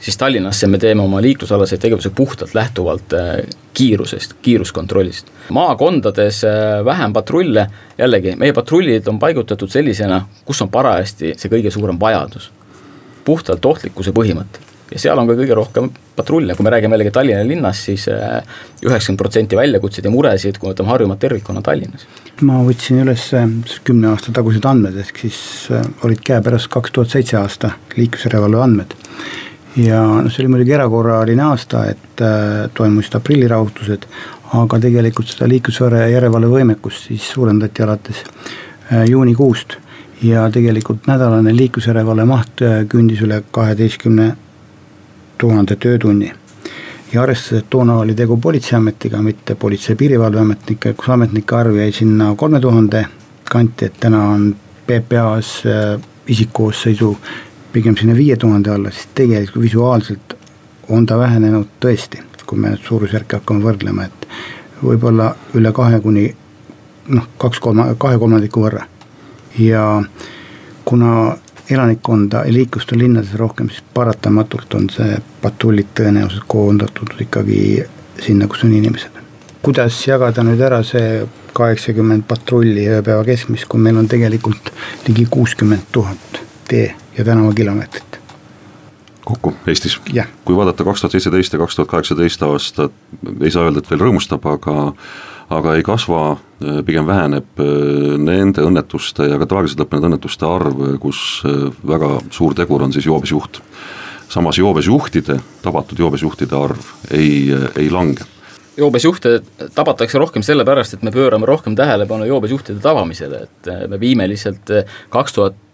[0.00, 3.36] siis Tallinnasse me teeme oma liiklusalaseid tegevusi puhtalt lähtuvalt äh,
[3.74, 5.26] kiirusest, kiiruskontrollist.
[5.48, 7.66] maakondades äh, vähem patrulle,
[7.98, 12.50] jällegi, meie patrullid on paigutatud sellisena, kus on parajasti see kõige suurem vajadus.
[13.24, 17.44] puhtalt ohtlikkuse põhimõttel ja seal on ka kõige rohkem patrulle, kui me räägime jällegi Tallinna
[17.46, 18.38] linnast, siis äh,
[18.84, 22.06] üheksakümmend protsenti väljakutseid ja muresid, kui võtame Harjumaad tervikuna Tallinnas.
[22.48, 23.48] ma võtsin üles äh,
[23.84, 25.40] kümne aasta tagused andmed, ehk siis
[25.74, 28.96] äh, olid käepärast kaks tuhat seitse aasta liiklusjärelevalve andmed.
[29.76, 32.24] ja noh, see oli muidugi erakorraline aasta, et
[32.74, 34.08] toimusid aprillirahutused,
[34.58, 38.24] aga tegelikult seda liiklusjärelevalve võimekust siis suurendati alates
[39.06, 39.76] juunikuust
[40.24, 44.32] ja tegelikult nädalane liiklusjärelevalve maht küündis üle kaheteistkümne
[45.38, 46.32] tuhande töötunni.
[47.12, 51.92] ja arvestades, et toona oli tegu politseiametiga, mitte Politsei- ja Piirivalveametnike, kus ametnike arv jäi
[51.92, 53.06] sinna kolme tuhande
[53.50, 57.18] kanti, et täna on PPA-s äh, isikkoosseisu
[57.72, 60.36] pigem sinna viie tuhande alla, siis tegelikult visuaalselt
[60.88, 64.28] on ta vähenenud tõesti, kui me suurusjärke hakkame võrdlema, et
[64.82, 66.28] võib-olla üle kahe kuni
[67.08, 68.84] noh, kaks kolma, kahe kolmandiku võrra.
[69.58, 70.02] ja
[70.84, 71.36] kuna
[71.70, 77.84] elanikkonda ja liiklust on linnades rohkem, siis paratamatult on see patrullid tõenäoliselt koondatud ikkagi
[78.22, 79.22] sinna, kus on inimesed.
[79.62, 84.72] kuidas jagada nüüd ära see kaheksakümmend patrulli ööpäeva keskmist, kui meil on tegelikult
[85.08, 88.20] ligi kuuskümmend tuhat tee ja tänavakilomeetrit?
[89.24, 90.00] kokku Eestis
[90.44, 92.92] kui vaadata kaks tuhat seitseteist ja kaks tuhat kaheksateist aastat,
[93.42, 94.92] ei saa öelda, et veel rõõmustab, aga
[95.48, 96.22] aga ei kasva,
[96.60, 102.18] äh, pigem väheneb äh, nende õnnetuste ja ka traagiliselt lõppenud õnnetuste arv, kus äh, väga
[102.34, 103.62] suur tegur on siis joobesjuht.
[104.28, 108.26] samas joobesjuhtide, tabatud joobesjuhtide arv ei, ei lange
[108.78, 109.38] joobesjuhte
[109.74, 114.72] tabatakse rohkem sellepärast, et me pöörame rohkem tähelepanu joobesjuhtide tabamisele, et äh, me viime lihtsalt
[114.74, 115.64] äh, kaks tuhat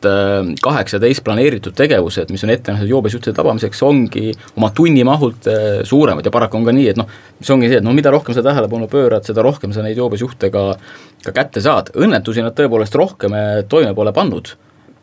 [0.60, 5.48] kaheksateist planeeritud tegevused, mis on ette nähtud joobesjuhtide tabamiseks, ongi oma tunnimahult
[5.88, 6.26] suuremad.
[6.28, 8.44] Ja paraku on ka nii, et noh, mis ongi see, et no mida rohkem sa
[8.44, 10.66] tähelepanu pöörad, seda rohkem sa neid joobesjuhte ka,
[11.24, 13.38] ka kätte saad, õnnetusi nad tõepoolest rohkem
[13.72, 14.52] toime pole pannud.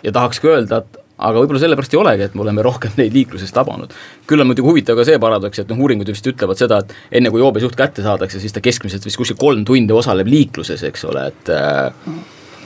[0.05, 3.53] Ja tahakski öelda, et aga võib-olla sellepärast ei olegi, et me oleme rohkem neid liikluses
[3.55, 3.93] tabanud.
[4.27, 7.31] küll on muidugi huvitav ka see paradoks, et noh, uuringud vist ütlevad seda, et enne
[7.33, 11.27] kui joobesjuht kätte saadakse, siis ta keskmiselt vist kuskil kolm tundi osaleb liikluses, eks ole,
[11.31, 11.91] et äh,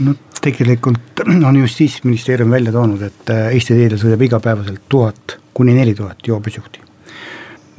[0.05, 5.95] no tegelikult on Justiitsministeerium välja toonud, et äh, Eesti teedel sõidab igapäevaselt tuhat kuni neli
[5.95, 6.85] tuhat joobesjuhti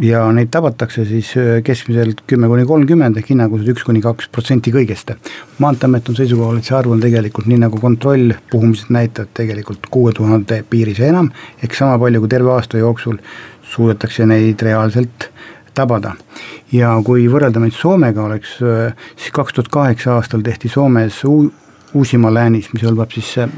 [0.03, 4.73] ja neid tabatakse siis äh, keskmiselt kümme kuni kolmkümmend ehk hinnanguliselt üks kuni kaks protsenti
[4.75, 5.15] kõigest.
[5.59, 10.13] maanteeamet on seisukohal, et see arv on tegelikult nii nagu kontroll, puhumised näitavad tegelikult kuue
[10.17, 11.31] tuhande piiris ja enam,
[11.63, 13.17] ehk sama palju kui terve aasta jooksul
[13.63, 15.31] suudetakse neid reaalselt
[15.75, 16.15] tabada.
[16.73, 21.53] ja kui võrrelda meid Soomega, oleks äh, siis kaks tuhat kaheksa aastal tehti Soomes uu-,
[21.95, 23.49] Uusimaa läänis, mis hõlmab siis äh,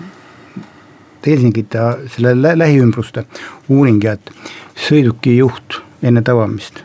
[1.27, 3.27] Helsingit ja selle lä lähiümbruste
[3.69, 4.31] uuring ja et
[4.79, 6.83] sõiduki juht enne tabamist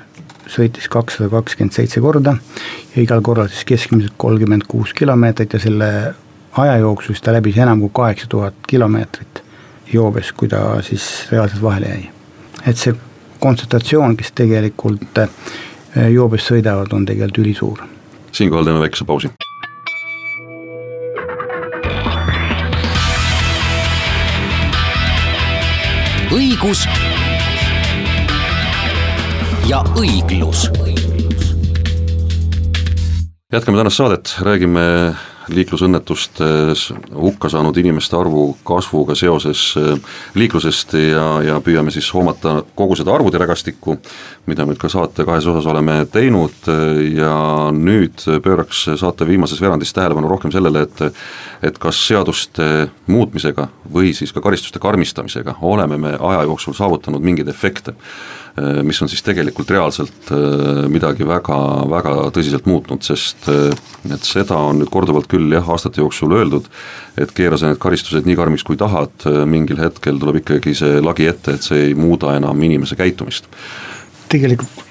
[0.49, 2.35] sõitis kakssada kakskümmend seitse korda
[2.95, 5.89] ja igal korral siis keskmiselt kolmkümmend kuus kilomeetrit ja selle
[6.57, 9.43] aja jooksul siis ta läbis enam kui kaheksa tuhat kilomeetrit
[9.93, 12.09] joobes, kui ta siis reaalselt vahele jäi.
[12.67, 12.95] et see
[13.39, 15.29] kontsentratsioon, kes tegelikult eh,
[16.13, 17.83] joobes sõidavad, on tegelikult ülisuur.
[18.31, 19.31] siinkohal teeme väikese pausi.
[26.33, 26.87] õigus
[29.69, 30.67] ja õiglus.
[33.53, 35.15] jätkame tänast saadet, räägime
[35.53, 39.99] liiklusõnnetustes hukka saanud inimeste arvu kasvuga seoses äh,
[40.35, 43.97] liiklusest ja, ja püüame siis hoomata kogu seda arvude rägastikku,
[44.47, 46.69] mida me ka saate kahes osas oleme teinud
[47.13, 47.35] ja
[47.75, 51.03] nüüd pööraks saate viimases veerandis tähelepanu rohkem sellele, et
[51.63, 57.51] et kas seaduste muutmisega või siis ka karistuste karmistamisega oleme me aja jooksul saavutanud mingeid
[57.51, 57.93] efekte
[58.85, 61.57] mis on siis tegelikult reaalselt äh, midagi väga,
[61.89, 63.73] väga tõsiselt muutnud, sest äh,
[64.13, 66.69] et seda on nüüd korduvalt küll jah, aastate jooksul öeldud,
[67.17, 71.25] et keera sa need karistused nii karmiks, kui tahad, mingil hetkel tuleb ikkagi see lagi
[71.31, 73.49] ette, et see ei muuda enam inimese käitumist.
[74.29, 74.83] tegelikult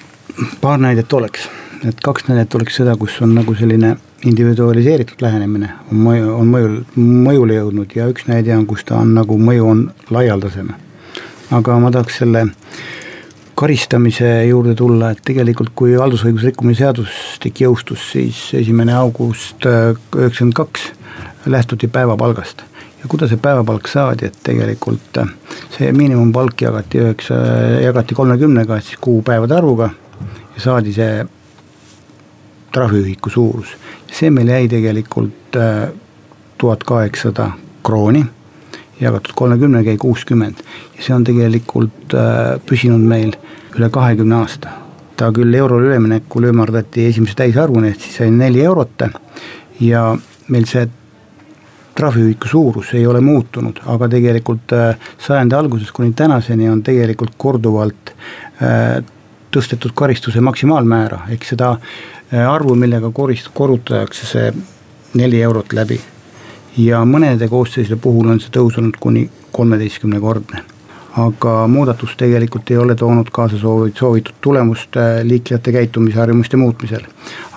[0.61, 1.47] paar näidet oleks,
[1.87, 3.97] et kaks näidet oleks seda, kus on nagu selline
[4.27, 9.15] individualiseeritud lähenemine on mõju, on mõjul, mõjule jõudnud ja üks näide on, kus ta on
[9.17, 10.75] nagu mõju on laialdasem.
[11.51, 12.47] aga ma tahaks selle
[13.63, 20.57] karistamise juurde tulla, et tegelikult kui haldusõiguse rikkumise seadustik jõustus, siis esimene august äh, üheksakümmend
[20.59, 20.89] kaks
[21.47, 22.65] lähtuti päevapalgast.
[23.03, 25.31] ja kuidas see päevapalk saadi, et tegelikult äh,
[25.77, 27.39] see miinimumpalk jagati üheksa,
[27.85, 29.91] jagati kolmekümnega, siis kuupäevade arvuga
[30.57, 31.25] ja saadi see
[32.75, 33.77] trahviühiku suurus.
[34.11, 35.89] see meil jäi tegelikult äh,
[36.59, 38.27] tuhat kaheksasada krooni
[39.01, 40.63] jagatud kolmekümnega jäi kuuskümmend.
[40.97, 43.35] Ja see on tegelikult äh, püsinud meil
[43.77, 44.79] üle kahekümne aasta.
[45.17, 49.05] ta küll eurole üleminekul ümardati esimese täisarvuni, ehk siis sai neli eurot.
[49.81, 50.17] Ja
[50.49, 50.87] meil see
[51.95, 58.15] trahviühiku suurus ei ole muutunud, aga tegelikult äh, sajandi algusest kuni tänaseni on tegelikult korduvalt
[58.63, 59.03] äh,
[59.53, 61.75] tõstetud karistuse maksimaalmäära, ehk seda
[62.33, 64.49] arvu, millega korist-, korrutatakse see
[65.21, 66.01] neli eurot läbi
[66.77, 70.69] ja mõnede koosseisude puhul on see tõusnud kuni kolmeteistkümnekordne.
[71.13, 77.03] aga muudatus tegelikult ei ole toonud kaasa soovid, soovitud tulemust liiklejate käitumisharjumuste muutmisel.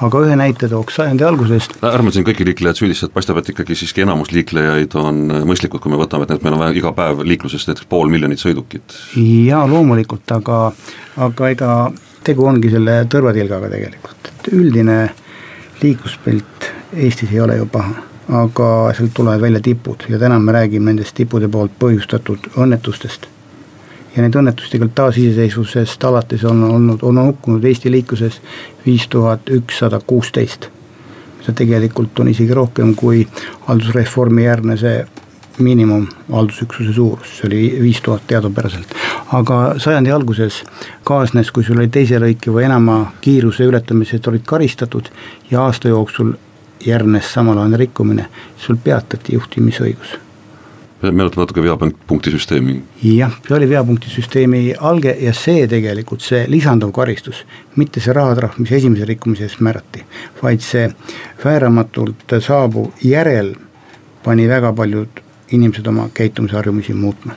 [0.01, 1.77] aga ühe näite tooks sajandi algusest.
[1.83, 5.91] ärme siin kõiki liiklejaid süüdista, et paistab, et ikkagi siiski enamus liiklejaid on mõistlikud, kui
[5.91, 8.97] me võtame, et meil on vaja iga päev liikluses näiteks pool miljonit sõidukit.
[9.47, 10.71] jaa, loomulikult, aga,
[11.17, 11.69] aga ega
[12.23, 14.99] tegu ongi selle tõrvatilgaga tegelikult, et üldine
[15.81, 20.89] liikluspilt Eestis ei ole ju paha aga sealt tulevad välja tipud ja täna me räägime
[20.89, 23.27] nendest tippude poolt põhjustatud õnnetustest.
[24.15, 28.41] ja neid õnnetusi tegelikult taasiseseisvusest alates on olnud, on hukkunud Eesti liikluses
[28.85, 30.69] viis tuhat ükssada kuusteist.
[31.39, 33.27] mida tegelikult on isegi rohkem kui
[33.67, 35.05] haldusreformi järgne see
[35.59, 38.87] miinimum haldusüksuse suurus, see oli viis tuhat teadupäraselt.
[39.33, 40.63] aga sajandi alguses
[41.03, 45.09] kaasnes, kui sul oli teise lõike või enama kiiruse ületamised olid karistatud
[45.51, 46.33] ja aasta jooksul
[46.85, 50.19] järgnes samalaadne rikkumine, sul peatati juhtimisõigus
[51.11, 52.83] meenutab natuke veapunktisüsteemi.
[53.03, 57.43] jah, see oli veapunktisüsteemi alge ja see tegelikult, see lisanduv karistus,
[57.75, 60.05] mitte see rahatrahv, mis esimese rikkumise eest määrati,
[60.41, 60.87] vaid see
[61.43, 63.53] vääramatult saabuv järel
[64.23, 65.21] pani väga paljud
[65.51, 67.33] inimesed oma käitumisharjumusi muutma.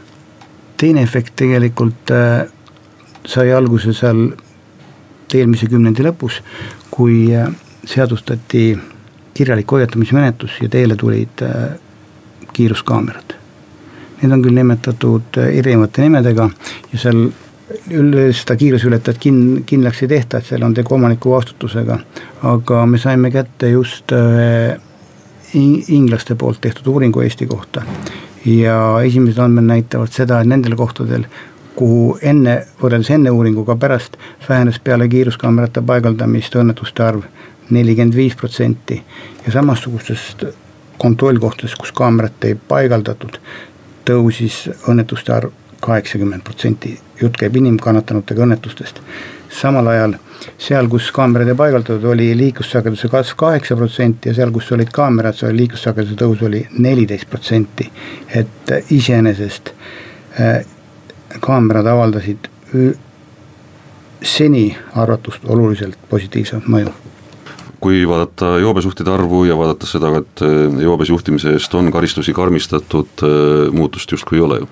[0.76, 2.46] teine efekt tegelikult äh,
[3.26, 4.28] sai alguse seal
[5.34, 6.38] eelmise kümnendi lõpus,
[6.90, 7.50] kui äh,
[7.84, 8.78] seadustati
[9.38, 11.68] kirjalik hoiatamismenetlus ja teele tulid äh,
[12.52, 13.36] kiiruskaamerad.
[14.22, 16.48] Need on küll nimetatud äh, erinevate nimedega
[16.92, 17.28] ja seal
[17.68, 21.98] seda kiiruseületajat kin-, kindlaks ei tehta, et seal on tegu omaniku vastutusega,
[22.48, 24.78] aga me saime kätte just äh,
[25.54, 27.82] inglaste poolt tehtud uuringu Eesti kohta.
[28.46, 31.24] ja esimesed andmed näitavad seda, et nendel kohtadel,
[31.76, 34.16] kuhu enne, võrreldes enne uuringuga pärast
[34.48, 37.26] vähenes peale kiiruskaamerate paigaldamist õnnetuste arv
[37.70, 39.02] nelikümmend viis protsenti
[39.46, 40.44] ja samasugustest
[40.98, 43.38] kontrollkohtadest, kus kaamerat ei paigaldatud,
[44.08, 49.02] tõusis õnnetuste arv kaheksakümmend protsenti, jutt käib inimkannatanutega õnnetustest.
[49.48, 50.14] samal ajal
[50.58, 55.36] seal, kus kaamerad ei paigaldatud, oli liiklussageduse kasv kaheksa protsenti ja seal, kus olid kaamerad,
[55.38, 57.90] seal liiklussageduse tõus oli neliteist protsenti.
[58.34, 59.70] et iseenesest
[60.40, 60.64] äh,
[61.40, 62.50] kaamerad avaldasid
[64.22, 67.07] seni arvatust oluliselt positiivsemat mõju
[67.80, 73.10] kui vaadata joobesjuhtide arvu ja vaadata seda, et eh, joobes juhtimise eest on karistusi karmistatud,
[73.22, 74.68] eh, muutust justkui ei ole ju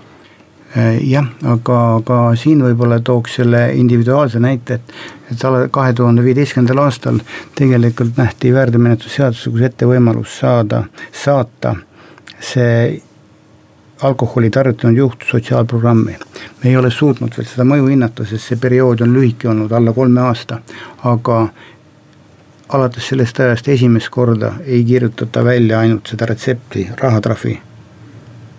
[0.77, 6.23] eh, jah, aga, aga siin võib-olla tooks selle individuaalse näite, et et alle kahe tuhande
[6.23, 7.19] viieteistkümnendal aastal
[7.59, 11.75] tegelikult nähti väärteomenetlusseaduses ette võimalus saada, saata
[12.39, 13.03] see
[14.03, 16.17] alkoholi tarvitanud juht sotsiaalprogrammi.
[16.65, 19.93] me ei ole suutnud veel seda mõju hinnata, sest see periood on lühike olnud, alla
[19.93, 20.61] kolme aasta,
[21.05, 21.49] aga
[22.69, 27.61] alates sellest ajast esimest korda ei kirjutata välja ainult seda retsepti rahatrahvi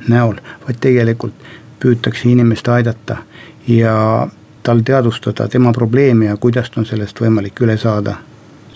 [0.07, 1.47] näol, vaid tegelikult
[1.79, 3.17] püütakse inimest aidata
[3.67, 4.27] ja
[4.63, 8.17] tal teadvustada tema probleemi ja kuidas on sellest võimalik üle saada,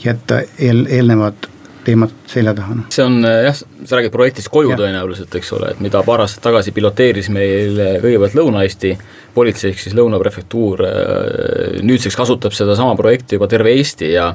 [0.04, 1.48] jätta eel, eelnevad
[1.84, 2.76] teemad selja taha.
[2.94, 4.78] See on jah, sa räägid projektist Koju ja.
[4.78, 8.94] tõenäoliselt, eks ole, et mida paar aastat tagasi piloteeris meil kõigepealt Lõuna-Eesti
[9.34, 10.84] politsei ehk siis Lõuna prefektuur,
[11.82, 14.30] nüüdseks kasutab sedasama projekti juba terve Eesti ja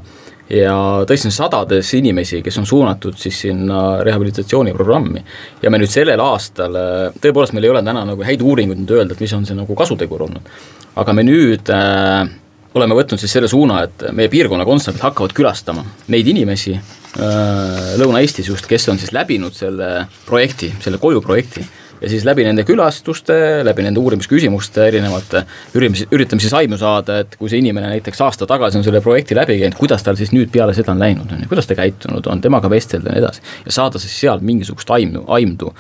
[0.51, 0.77] ja
[1.09, 5.25] tõesti on sadades inimesi, kes on suunatud siis sinna rehabilitatsiooniprogrammi.
[5.63, 6.77] ja me nüüd sellel aastal,
[7.21, 9.75] tõepoolest meil ei ole täna nagu häid uuringuid nüüd öelda, et mis on see nagu
[9.75, 10.51] kasutegur olnud,
[10.97, 12.29] aga me nüüd äh,
[12.77, 18.53] oleme võtnud siis selle suuna, et meie piirkonna konstantid hakkavad külastama neid inimesi äh, Lõuna-Eestis
[18.53, 21.67] just, kes on siis läbinud selle projekti, selle koju projekti
[22.01, 23.37] ja siis läbi nende külastuste,
[23.67, 25.42] läbi nende uurimisküsimuste erinevate
[25.75, 29.37] üritamisi, üritame siis aimu saada, et kui see inimene näiteks aasta tagasi on selle projekti
[29.38, 32.27] läbi käinud, kuidas tal siis nüüd peale seda on läinud, on ju, kuidas ta käitunud
[32.31, 33.44] on, temaga vestelda ja nii edasi.
[33.67, 35.73] ja saada siis sealt mingisugust aimdu, aimdu,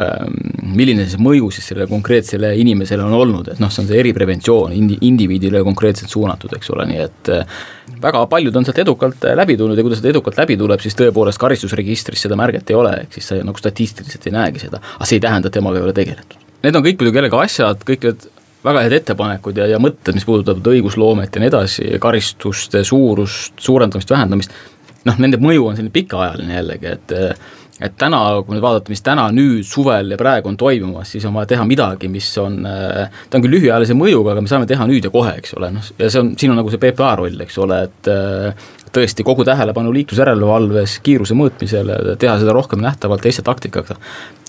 [0.00, 0.34] ähm,
[0.76, 4.74] milline see mõju siis sellele konkreetsele inimesele on olnud, et noh, see on see eripreventsioon
[4.76, 7.34] indi-, indiviidile konkreetselt suunatud, eks ole, nii et
[8.04, 10.82] väga paljud on sealt edukalt äh, läbi tulnud ja kui ta sealt edukalt läbi tuleb,
[10.84, 14.82] siis tõepoolest karistusregistris seda märget ei ole, ehk siis sa nagu statistiliselt ei näegi seda,
[14.96, 16.40] aga see ei tähenda, et temaga ei ole tegeletud.
[16.64, 18.28] Need on kõik muidugi jällegi asjad, kõik need
[18.64, 24.14] väga head ettepanekud ja, ja mõtted, mis puudutavad õigusloomet ja nii edasi, karistuste suurust, suurendamist,
[24.14, 24.56] vähendamist,
[25.08, 27.16] noh, nende mõju on selline pikaajaline jällegi, et
[27.82, 31.34] et täna, kui nüüd vaadata, mis täna nüüd suvel ja praegu on toimumas, siis on
[31.34, 35.08] vaja teha midagi, mis on, ta on küll lühiajalise mõjuga, aga me saame teha nüüd
[35.08, 37.58] ja kohe, eks ole, noh, ja see on, siin on nagu see PPA roll, eks
[37.64, 38.12] ole, et
[38.94, 43.96] tõesti kogu tähelepanu liiklusjärelevalves, kiiruse mõõtmisele, teha seda rohkem nähtavalt teiste taktikaga.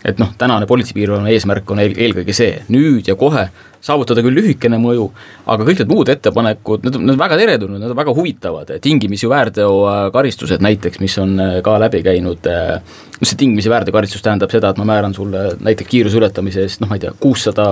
[0.06, 3.48] et noh, tänane politseipiirkonna eesmärk on eel, eelkõige see, nüüd ja kohe
[3.86, 5.08] saavutada küll lühikene mõju,
[5.52, 8.72] aga kõik need muud ettepanekud, need on, need on väga teretulnud, need on väga huvitavad,
[8.82, 14.72] tingimisi väärteokaristused näiteks, mis on äh, ka läbi käinud, noh see tingimisi väärteokaristus tähendab seda,
[14.74, 17.68] et ma määran sulle näiteks kiiruse ületamise eest noh, ma ei tea, kuussada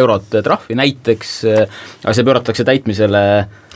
[0.00, 3.24] eurot trahvi näiteks, äh, aga see pööratakse täitmisele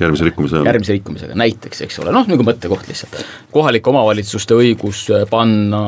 [0.01, 0.65] järgmise rikkumisega.
[0.67, 3.25] järgmise rikkumisega, näiteks, eks ole, noh, nagu mõttekoht lihtsalt.
[3.55, 5.83] kohalike omavalitsuste õigus äh, panna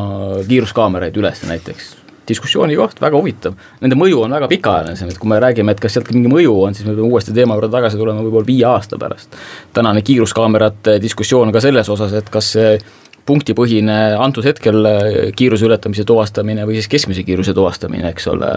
[0.49, 1.95] kiiruskaameraid üles näiteks,
[2.27, 3.57] diskussiooni koht, väga huvitav.
[3.83, 6.75] Nende mõju on väga pikaajaline, et kui me räägime, et kas sealt mingi mõju on,
[6.75, 9.37] siis me peame uuesti teema juurde tagasi tulema võib-olla viie aasta pärast.
[9.75, 12.79] tänane kiiruskaamerate diskussioon ka selles osas, et kas see
[13.27, 14.87] punktipõhine antud hetkel
[15.35, 18.51] kiiruse ületamise tuvastamine või siis keskmise kiiruse tuvastamine, eks ole,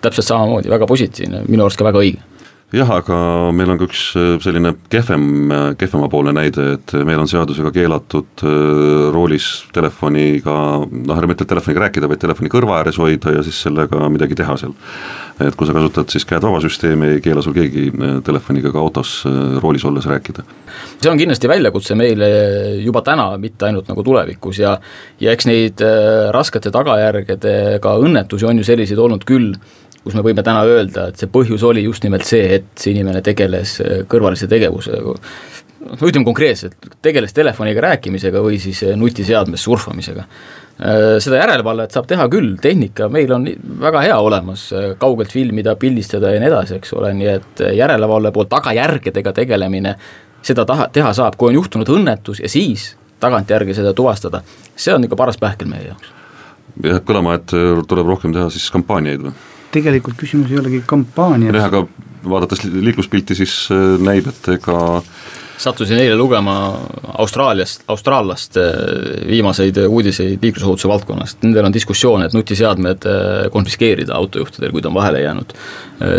[0.00, 2.22] täpselt samamoodi, väga positiivne, minu arust ka väga õige
[2.72, 3.16] jah, aga
[3.54, 8.44] meil on ka üks äh, selline kehvem, äh, kehvemapoolne näide, et meil on seadusega keelatud
[8.48, 14.08] äh, roolis telefoniga, noh, mitte telefoniga rääkida, vaid telefoni kõrva ääres hoida ja siis sellega
[14.12, 14.72] midagi teha seal.
[15.42, 17.88] et kui sa kasutad siis käed vaba süsteemi, ei keela sul keegi
[18.24, 19.14] telefoniga ka autos
[19.62, 20.44] roolis olles rääkida.
[21.02, 22.28] see on kindlasti väljakutse meile
[22.80, 24.78] juba täna, mitte ainult nagu tulevikus ja
[25.20, 25.84] ja eks neid
[26.32, 29.56] raskete tagajärgedega õnnetusi on ju selliseid olnud küll
[30.02, 33.22] kus me võime täna öelda, et see põhjus oli just nimelt see, et see inimene
[33.24, 35.14] tegeles äh, kõrvalise tegevusega,
[35.82, 40.24] no ütleme konkreetselt, tegeles telefoniga rääkimisega või siis äh, nutiseadmes surfamisega.
[40.82, 43.46] Äh, seda järelevalvet saab teha küll, tehnika meil on
[43.82, 44.66] väga hea olemas,
[45.02, 49.94] kaugelt filmida, pildistada ja nii edasi, eks ole, nii et järelevalve poolt tagajärgedega tegelemine,
[50.42, 54.42] seda taha, teha saab, kui on juhtunud õnnetus ja siis tagantjärgi seda tuvastada,
[54.74, 56.10] see on ikka paras pähkel meie jaoks.
[56.82, 57.54] jääb kõlama, et
[57.86, 59.34] tuleb rohkem teha siis kampaaniaid või?
[59.72, 61.54] Tegelikult küsimus ei olegi kampaanias.
[61.56, 61.86] jah, aga
[62.28, 64.76] vaadates liikluspilti, siis äh, näib, et ega
[65.62, 66.54] sattusin eile lugema
[67.22, 68.70] Austraaliast, austraallast äh,
[69.28, 74.98] viimaseid uudiseid liiklusohutuse valdkonnast, nendel on diskussioon, et nutiseadmed äh, konfiskeerida autojuhtidel, kui ta on
[74.98, 75.56] vahele jäänud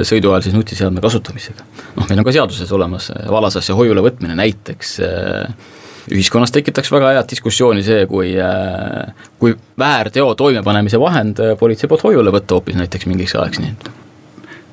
[0.08, 1.66] sõidu ajal siis nutiseadme kasutamisega.
[1.98, 5.00] noh, meil on ka seaduses olemas valasasja hoiule võtmine näiteks
[6.12, 12.04] ühiskonnas tekitaks väga head diskussiooni see, kui, äh, kui väärteo toimepanemise vahend äh, politsei poolt
[12.04, 13.92] hoiule võtta hoopis näiteks mingiks ajaks, nii et.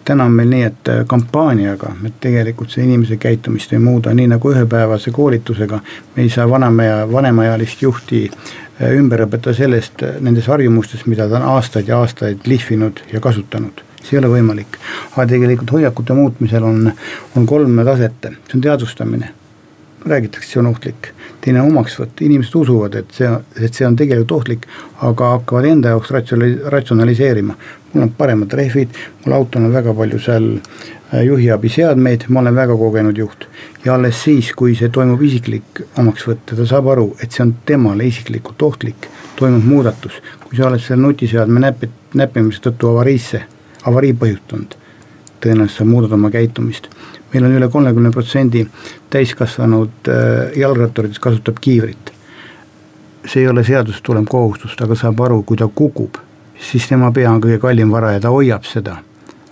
[0.05, 4.31] Täna on meil nii, et äh, kampaaniaga me tegelikult see inimese käitumist ei muuda, nii
[4.33, 5.83] nagu ühepäevase koolitusega
[6.17, 8.27] me ei saa vanemaja, vanemaealist juhti
[8.81, 13.85] ümber õpetada sellest, nendes harjumustes, mida ta on aastaid ja aastaid lihvinud ja kasutanud.
[14.01, 14.79] See ei ole võimalik.
[15.13, 16.89] aga tegelikult hoiakute muutmisel on,
[17.37, 19.35] on kolm taset, see on teadvustamine,
[20.07, 23.29] räägitakse, see on ohtlik teine omaksvõtt, inimesed usuvad, et see,
[23.61, 24.67] et see on tegelikult ohtlik,
[25.07, 27.57] aga hakkavad enda jaoks ratsioli-, ratsionaliseerima.
[27.93, 28.95] mul on paremad rehvid,
[29.25, 33.47] mul autol on väga palju seal äh, juhiabiseadmeid, ma olen väga kogenud juht.
[33.85, 37.55] ja alles siis, kui see toimub isiklik omaksvõtt ja ta saab aru, et see on
[37.67, 40.21] temale isiklikult ohtlik, toimub muudatus.
[40.45, 43.43] kui sa oled selle nutiseadme näpi-, näppimise tõttu avariisse,
[43.87, 44.77] avarii põhjustanud,
[45.41, 46.91] tõenäoliselt sa muudad oma käitumist
[47.33, 48.65] meil on üle kolmekümne protsendi
[49.11, 52.13] täiskasvanud äh, jalgratturitest kasutab kiivrit.
[53.27, 56.17] see ei ole seadusest tulev kohustus, ta aga saab aru, kui ta kukub,
[56.57, 58.97] siis tema pea on kõige kallim vara ja ta hoiab seda.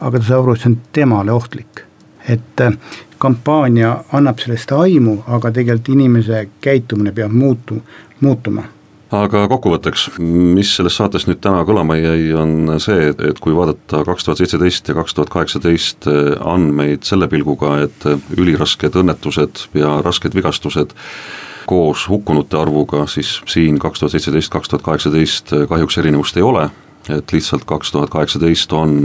[0.00, 1.84] aga ta saab aru, et see on temale ohtlik.
[2.28, 2.72] et äh,
[3.18, 7.82] kampaania annab sellest aimu, aga tegelikult inimese käitumine peab muutu,
[8.20, 8.64] muutuma
[9.14, 14.26] aga kokkuvõtteks, mis sellest saatest nüüd täna kõlama jäi, on see, et kui vaadata kaks
[14.26, 16.08] tuhat seitseteist ja kaks tuhat kaheksateist
[16.44, 20.92] andmeid selle pilguga, et ülirasked õnnetused ja rasked vigastused
[21.68, 26.68] koos hukkunute arvuga, siis siin kaks tuhat seitseteist, kaks tuhat kaheksateist kahjuks erinevust ei ole,
[27.08, 29.00] et lihtsalt kaks tuhat kaheksateist on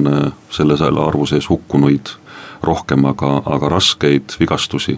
[0.51, 0.75] selle
[1.07, 2.17] arvu sees hukkunuid
[2.63, 4.97] rohkem, aga, aga raskeid vigastusi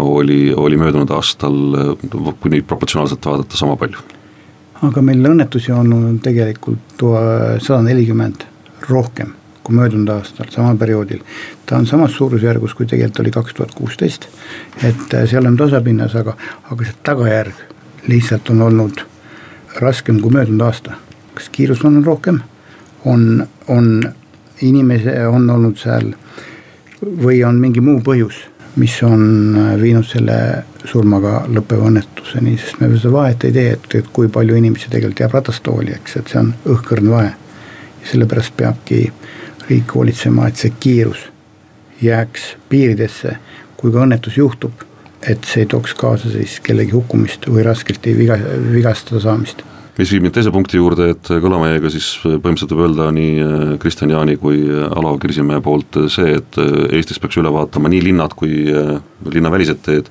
[0.00, 4.02] oli, oli möödunud aastal, äh, kui neid proportsionaalselt vaadata, sama palju
[4.84, 7.00] aga meil õnnetusi on olnud tegelikult
[7.62, 8.42] sada nelikümmend
[8.90, 9.30] rohkem
[9.64, 11.20] kui möödunud aastal, samal perioodil.
[11.66, 14.28] ta on samas suurusjärgus, kui tegelikult oli kaks tuhat kuusteist,
[14.82, 16.36] et äh, seal on tasapinnas, aga,
[16.70, 17.62] aga see tagajärg
[18.08, 19.00] lihtsalt on olnud
[19.80, 20.98] raskem kui möödunud aasta.
[21.34, 22.40] kas kiirust on rohkem,
[23.04, 24.12] on, on
[24.60, 26.12] inimese, on olnud seal
[27.00, 28.44] või on mingi muu põhjus,
[28.76, 30.36] mis on äh, viinud selle
[30.84, 35.24] surmaga lõppeva õnnetuseni, sest me seda vahet ei tee, et, et kui palju inimesi tegelikult
[35.24, 37.34] jääb ratastooli, eks, et see on õhkõrn vahe.
[38.02, 39.04] ja sellepärast peabki
[39.68, 41.28] riik hoolitsema, et see kiirus
[42.02, 43.36] jääks piiridesse,
[43.76, 44.82] kui ka õnnetus juhtub,
[45.22, 48.36] et see ei tooks kaasa siis kellegi hukkumist või raskelt viga,
[48.72, 49.64] vigastada saamist
[49.98, 54.14] mis viib mind teise punkti juurde, et kõlamajäiga siis põhimõtteliselt võib öelda nii äh, Kristjan
[54.14, 56.58] Jaani kui äh, Alo Kirsimäe poolt see, et
[56.94, 58.64] Eestis peaks üle vaatama nii linnad kui
[59.30, 60.10] linnavälised teed,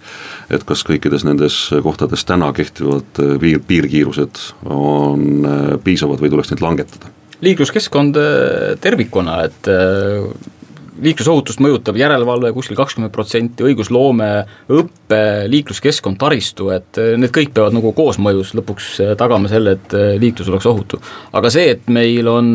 [0.54, 5.46] et kas kõikides nendes kohtades täna kehtivad piir, piirkiirused on
[5.84, 7.12] piisavad või tuleks neid langetada?
[7.44, 8.18] Liikluskeskkond
[8.82, 9.68] tervikuna, et
[11.02, 14.30] liiklusohutust mõjutab järelevalve kuskil kakskümmend protsenti, õigusloome,
[14.74, 20.52] õppe, liikluskeskkond, taristu, et äh, need kõik peavad nagu koosmõjus lõpuks tagama selle, et liiklus
[20.52, 21.00] oleks ohutu.
[21.34, 22.54] aga see, et meil on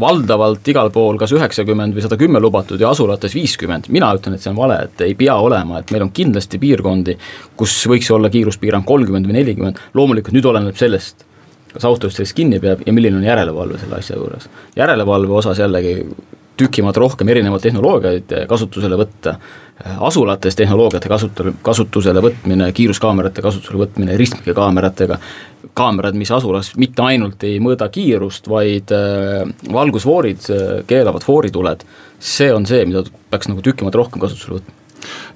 [0.00, 4.44] valdavalt igal pool kas üheksakümmend või sada kümme lubatud ja asulates viiskümmend, mina ütlen, et
[4.44, 7.16] see on vale, et ei pea olema, et meil on kindlasti piirkondi,
[7.58, 11.26] kus võiks olla kiiruspiirang kolmkümmend või nelikümmend, loomulikult nüüd oleneb sellest
[11.72, 14.48] kas autojuht sellest kinni peab ja milline on järelevalve selle asja juures.
[14.76, 15.94] järelevalve osas jällegi
[16.62, 19.36] tükimad rohkem erinevaid tehnoloogiaid kasutusele võtta,
[20.08, 25.18] asulates tehnoloogiate kasutusele, kasutusele võtmine, kiiruskaamerate kasutusele võtmine, ristmike kaameratega,
[25.78, 29.42] kaamerad, mis asulas mitte ainult ei mõõda kiirust, vaid äh,
[29.72, 30.46] valgusfoorid,
[30.86, 31.82] keelavad foorituled,
[32.22, 34.78] see on see, mida peaks nagu tükimad rohkem kasutusele võtma.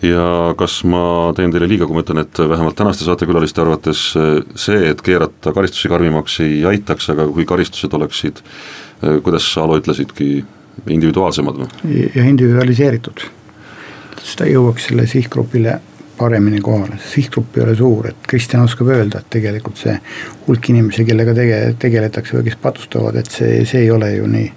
[0.04, 4.42] Ja kas ma teen teile liiga, kui ma ütlen, et vähemalt tänaste saatekülaliste arvates eh,
[4.58, 9.80] see, et keerata karistusi karmimaks ei aitaks, aga kui karistused oleksid, eh, kuidas sa, Alo,
[9.80, 10.44] ütlesidki,
[10.86, 12.06] individuaalsemad või?
[12.14, 13.26] ja individualiseeritud,
[14.22, 15.78] seda jõuaks selle sihtgrupile
[16.16, 19.96] paremini kohale, sihtgrupp ei ole suur, et Kristjan oskab öelda, et tegelikult see
[20.46, 24.52] hulk inimesi, kellega tege-, tegeletakse või kes patustavad, et see, see ei ole ju nii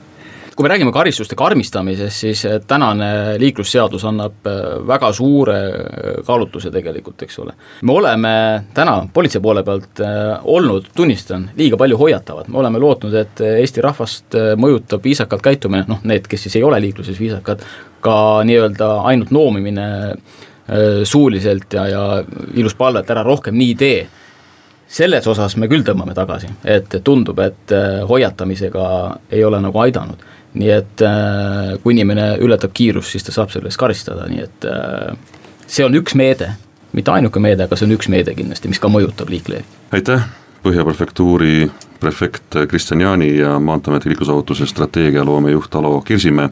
[0.60, 4.58] kui me räägime karistuste karmistamisest, siis eh, tänane liiklusseadus annab eh,
[4.88, 7.54] väga suure eh, kaalutluse tegelikult, eks ole.
[7.82, 8.32] me oleme
[8.76, 10.02] täna politsei poole pealt
[10.44, 16.04] olnud, tunnistan, liiga palju hoiatavad, me oleme lootnud, et Eesti rahvast mõjutab viisakalt käitumine, noh
[16.04, 17.64] need, kes siis ei ole liikluses viisakad,
[18.04, 19.86] ka nii-öelda ainult noomimine
[21.08, 22.02] suuliselt ja, ja
[22.60, 24.02] ilus palve, et ära rohkem nii tee.
[24.90, 27.74] Selles osas me küll tõmbame tagasi, et tundub, et
[28.10, 28.86] hoiatamisega
[29.32, 30.28] ei ole nagu aidanud
[30.58, 34.68] nii et äh, kui inimene ületab kiirust, siis ta saab selle eest karistada, nii et
[34.70, 35.14] äh,
[35.68, 36.54] see on üks meede,
[36.98, 39.78] mitte ainuke meede, aga see on üks meede kindlasti, mis ka mõjutab liiklejaid.
[39.96, 40.30] aitäh,
[40.60, 41.70] Põhja prefektuuri
[42.02, 46.50] prefekt Kristjan Jaani ja Maanteeameti liiklusohutuse strateegialoome juht Alo Kirsimäe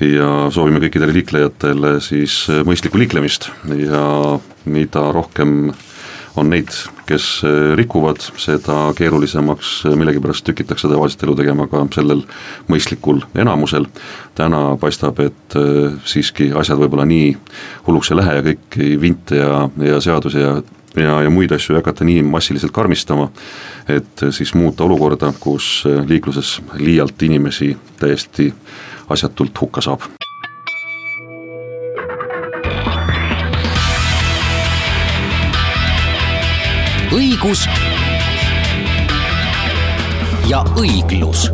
[0.00, 4.04] ja soovime kõikidele liiklejatele siis mõistlikku liiklemist ja
[4.64, 5.74] mida rohkem
[6.40, 6.72] on neid,
[7.10, 12.24] kes äh, rikuvad, seda keerulisemaks äh, millegipärast tükitakse tavalist elu tegema ka sellel
[12.70, 13.88] mõistlikul enamusel.
[14.34, 17.32] täna paistab, et äh, siiski asjad võib-olla nii
[17.86, 20.60] hulluks ei lähe ja kõiki vinte ja, ja seadusi ja
[20.96, 23.28] ja, ja muid asju ei hakata nii massiliselt karmistama,
[23.86, 28.50] et siis muuta olukorda, kus liikluses liialt inimesi täiesti
[29.10, 30.19] asjatult hukka saab.
[37.40, 37.64] Õigus
[40.44, 41.48] ja õiglus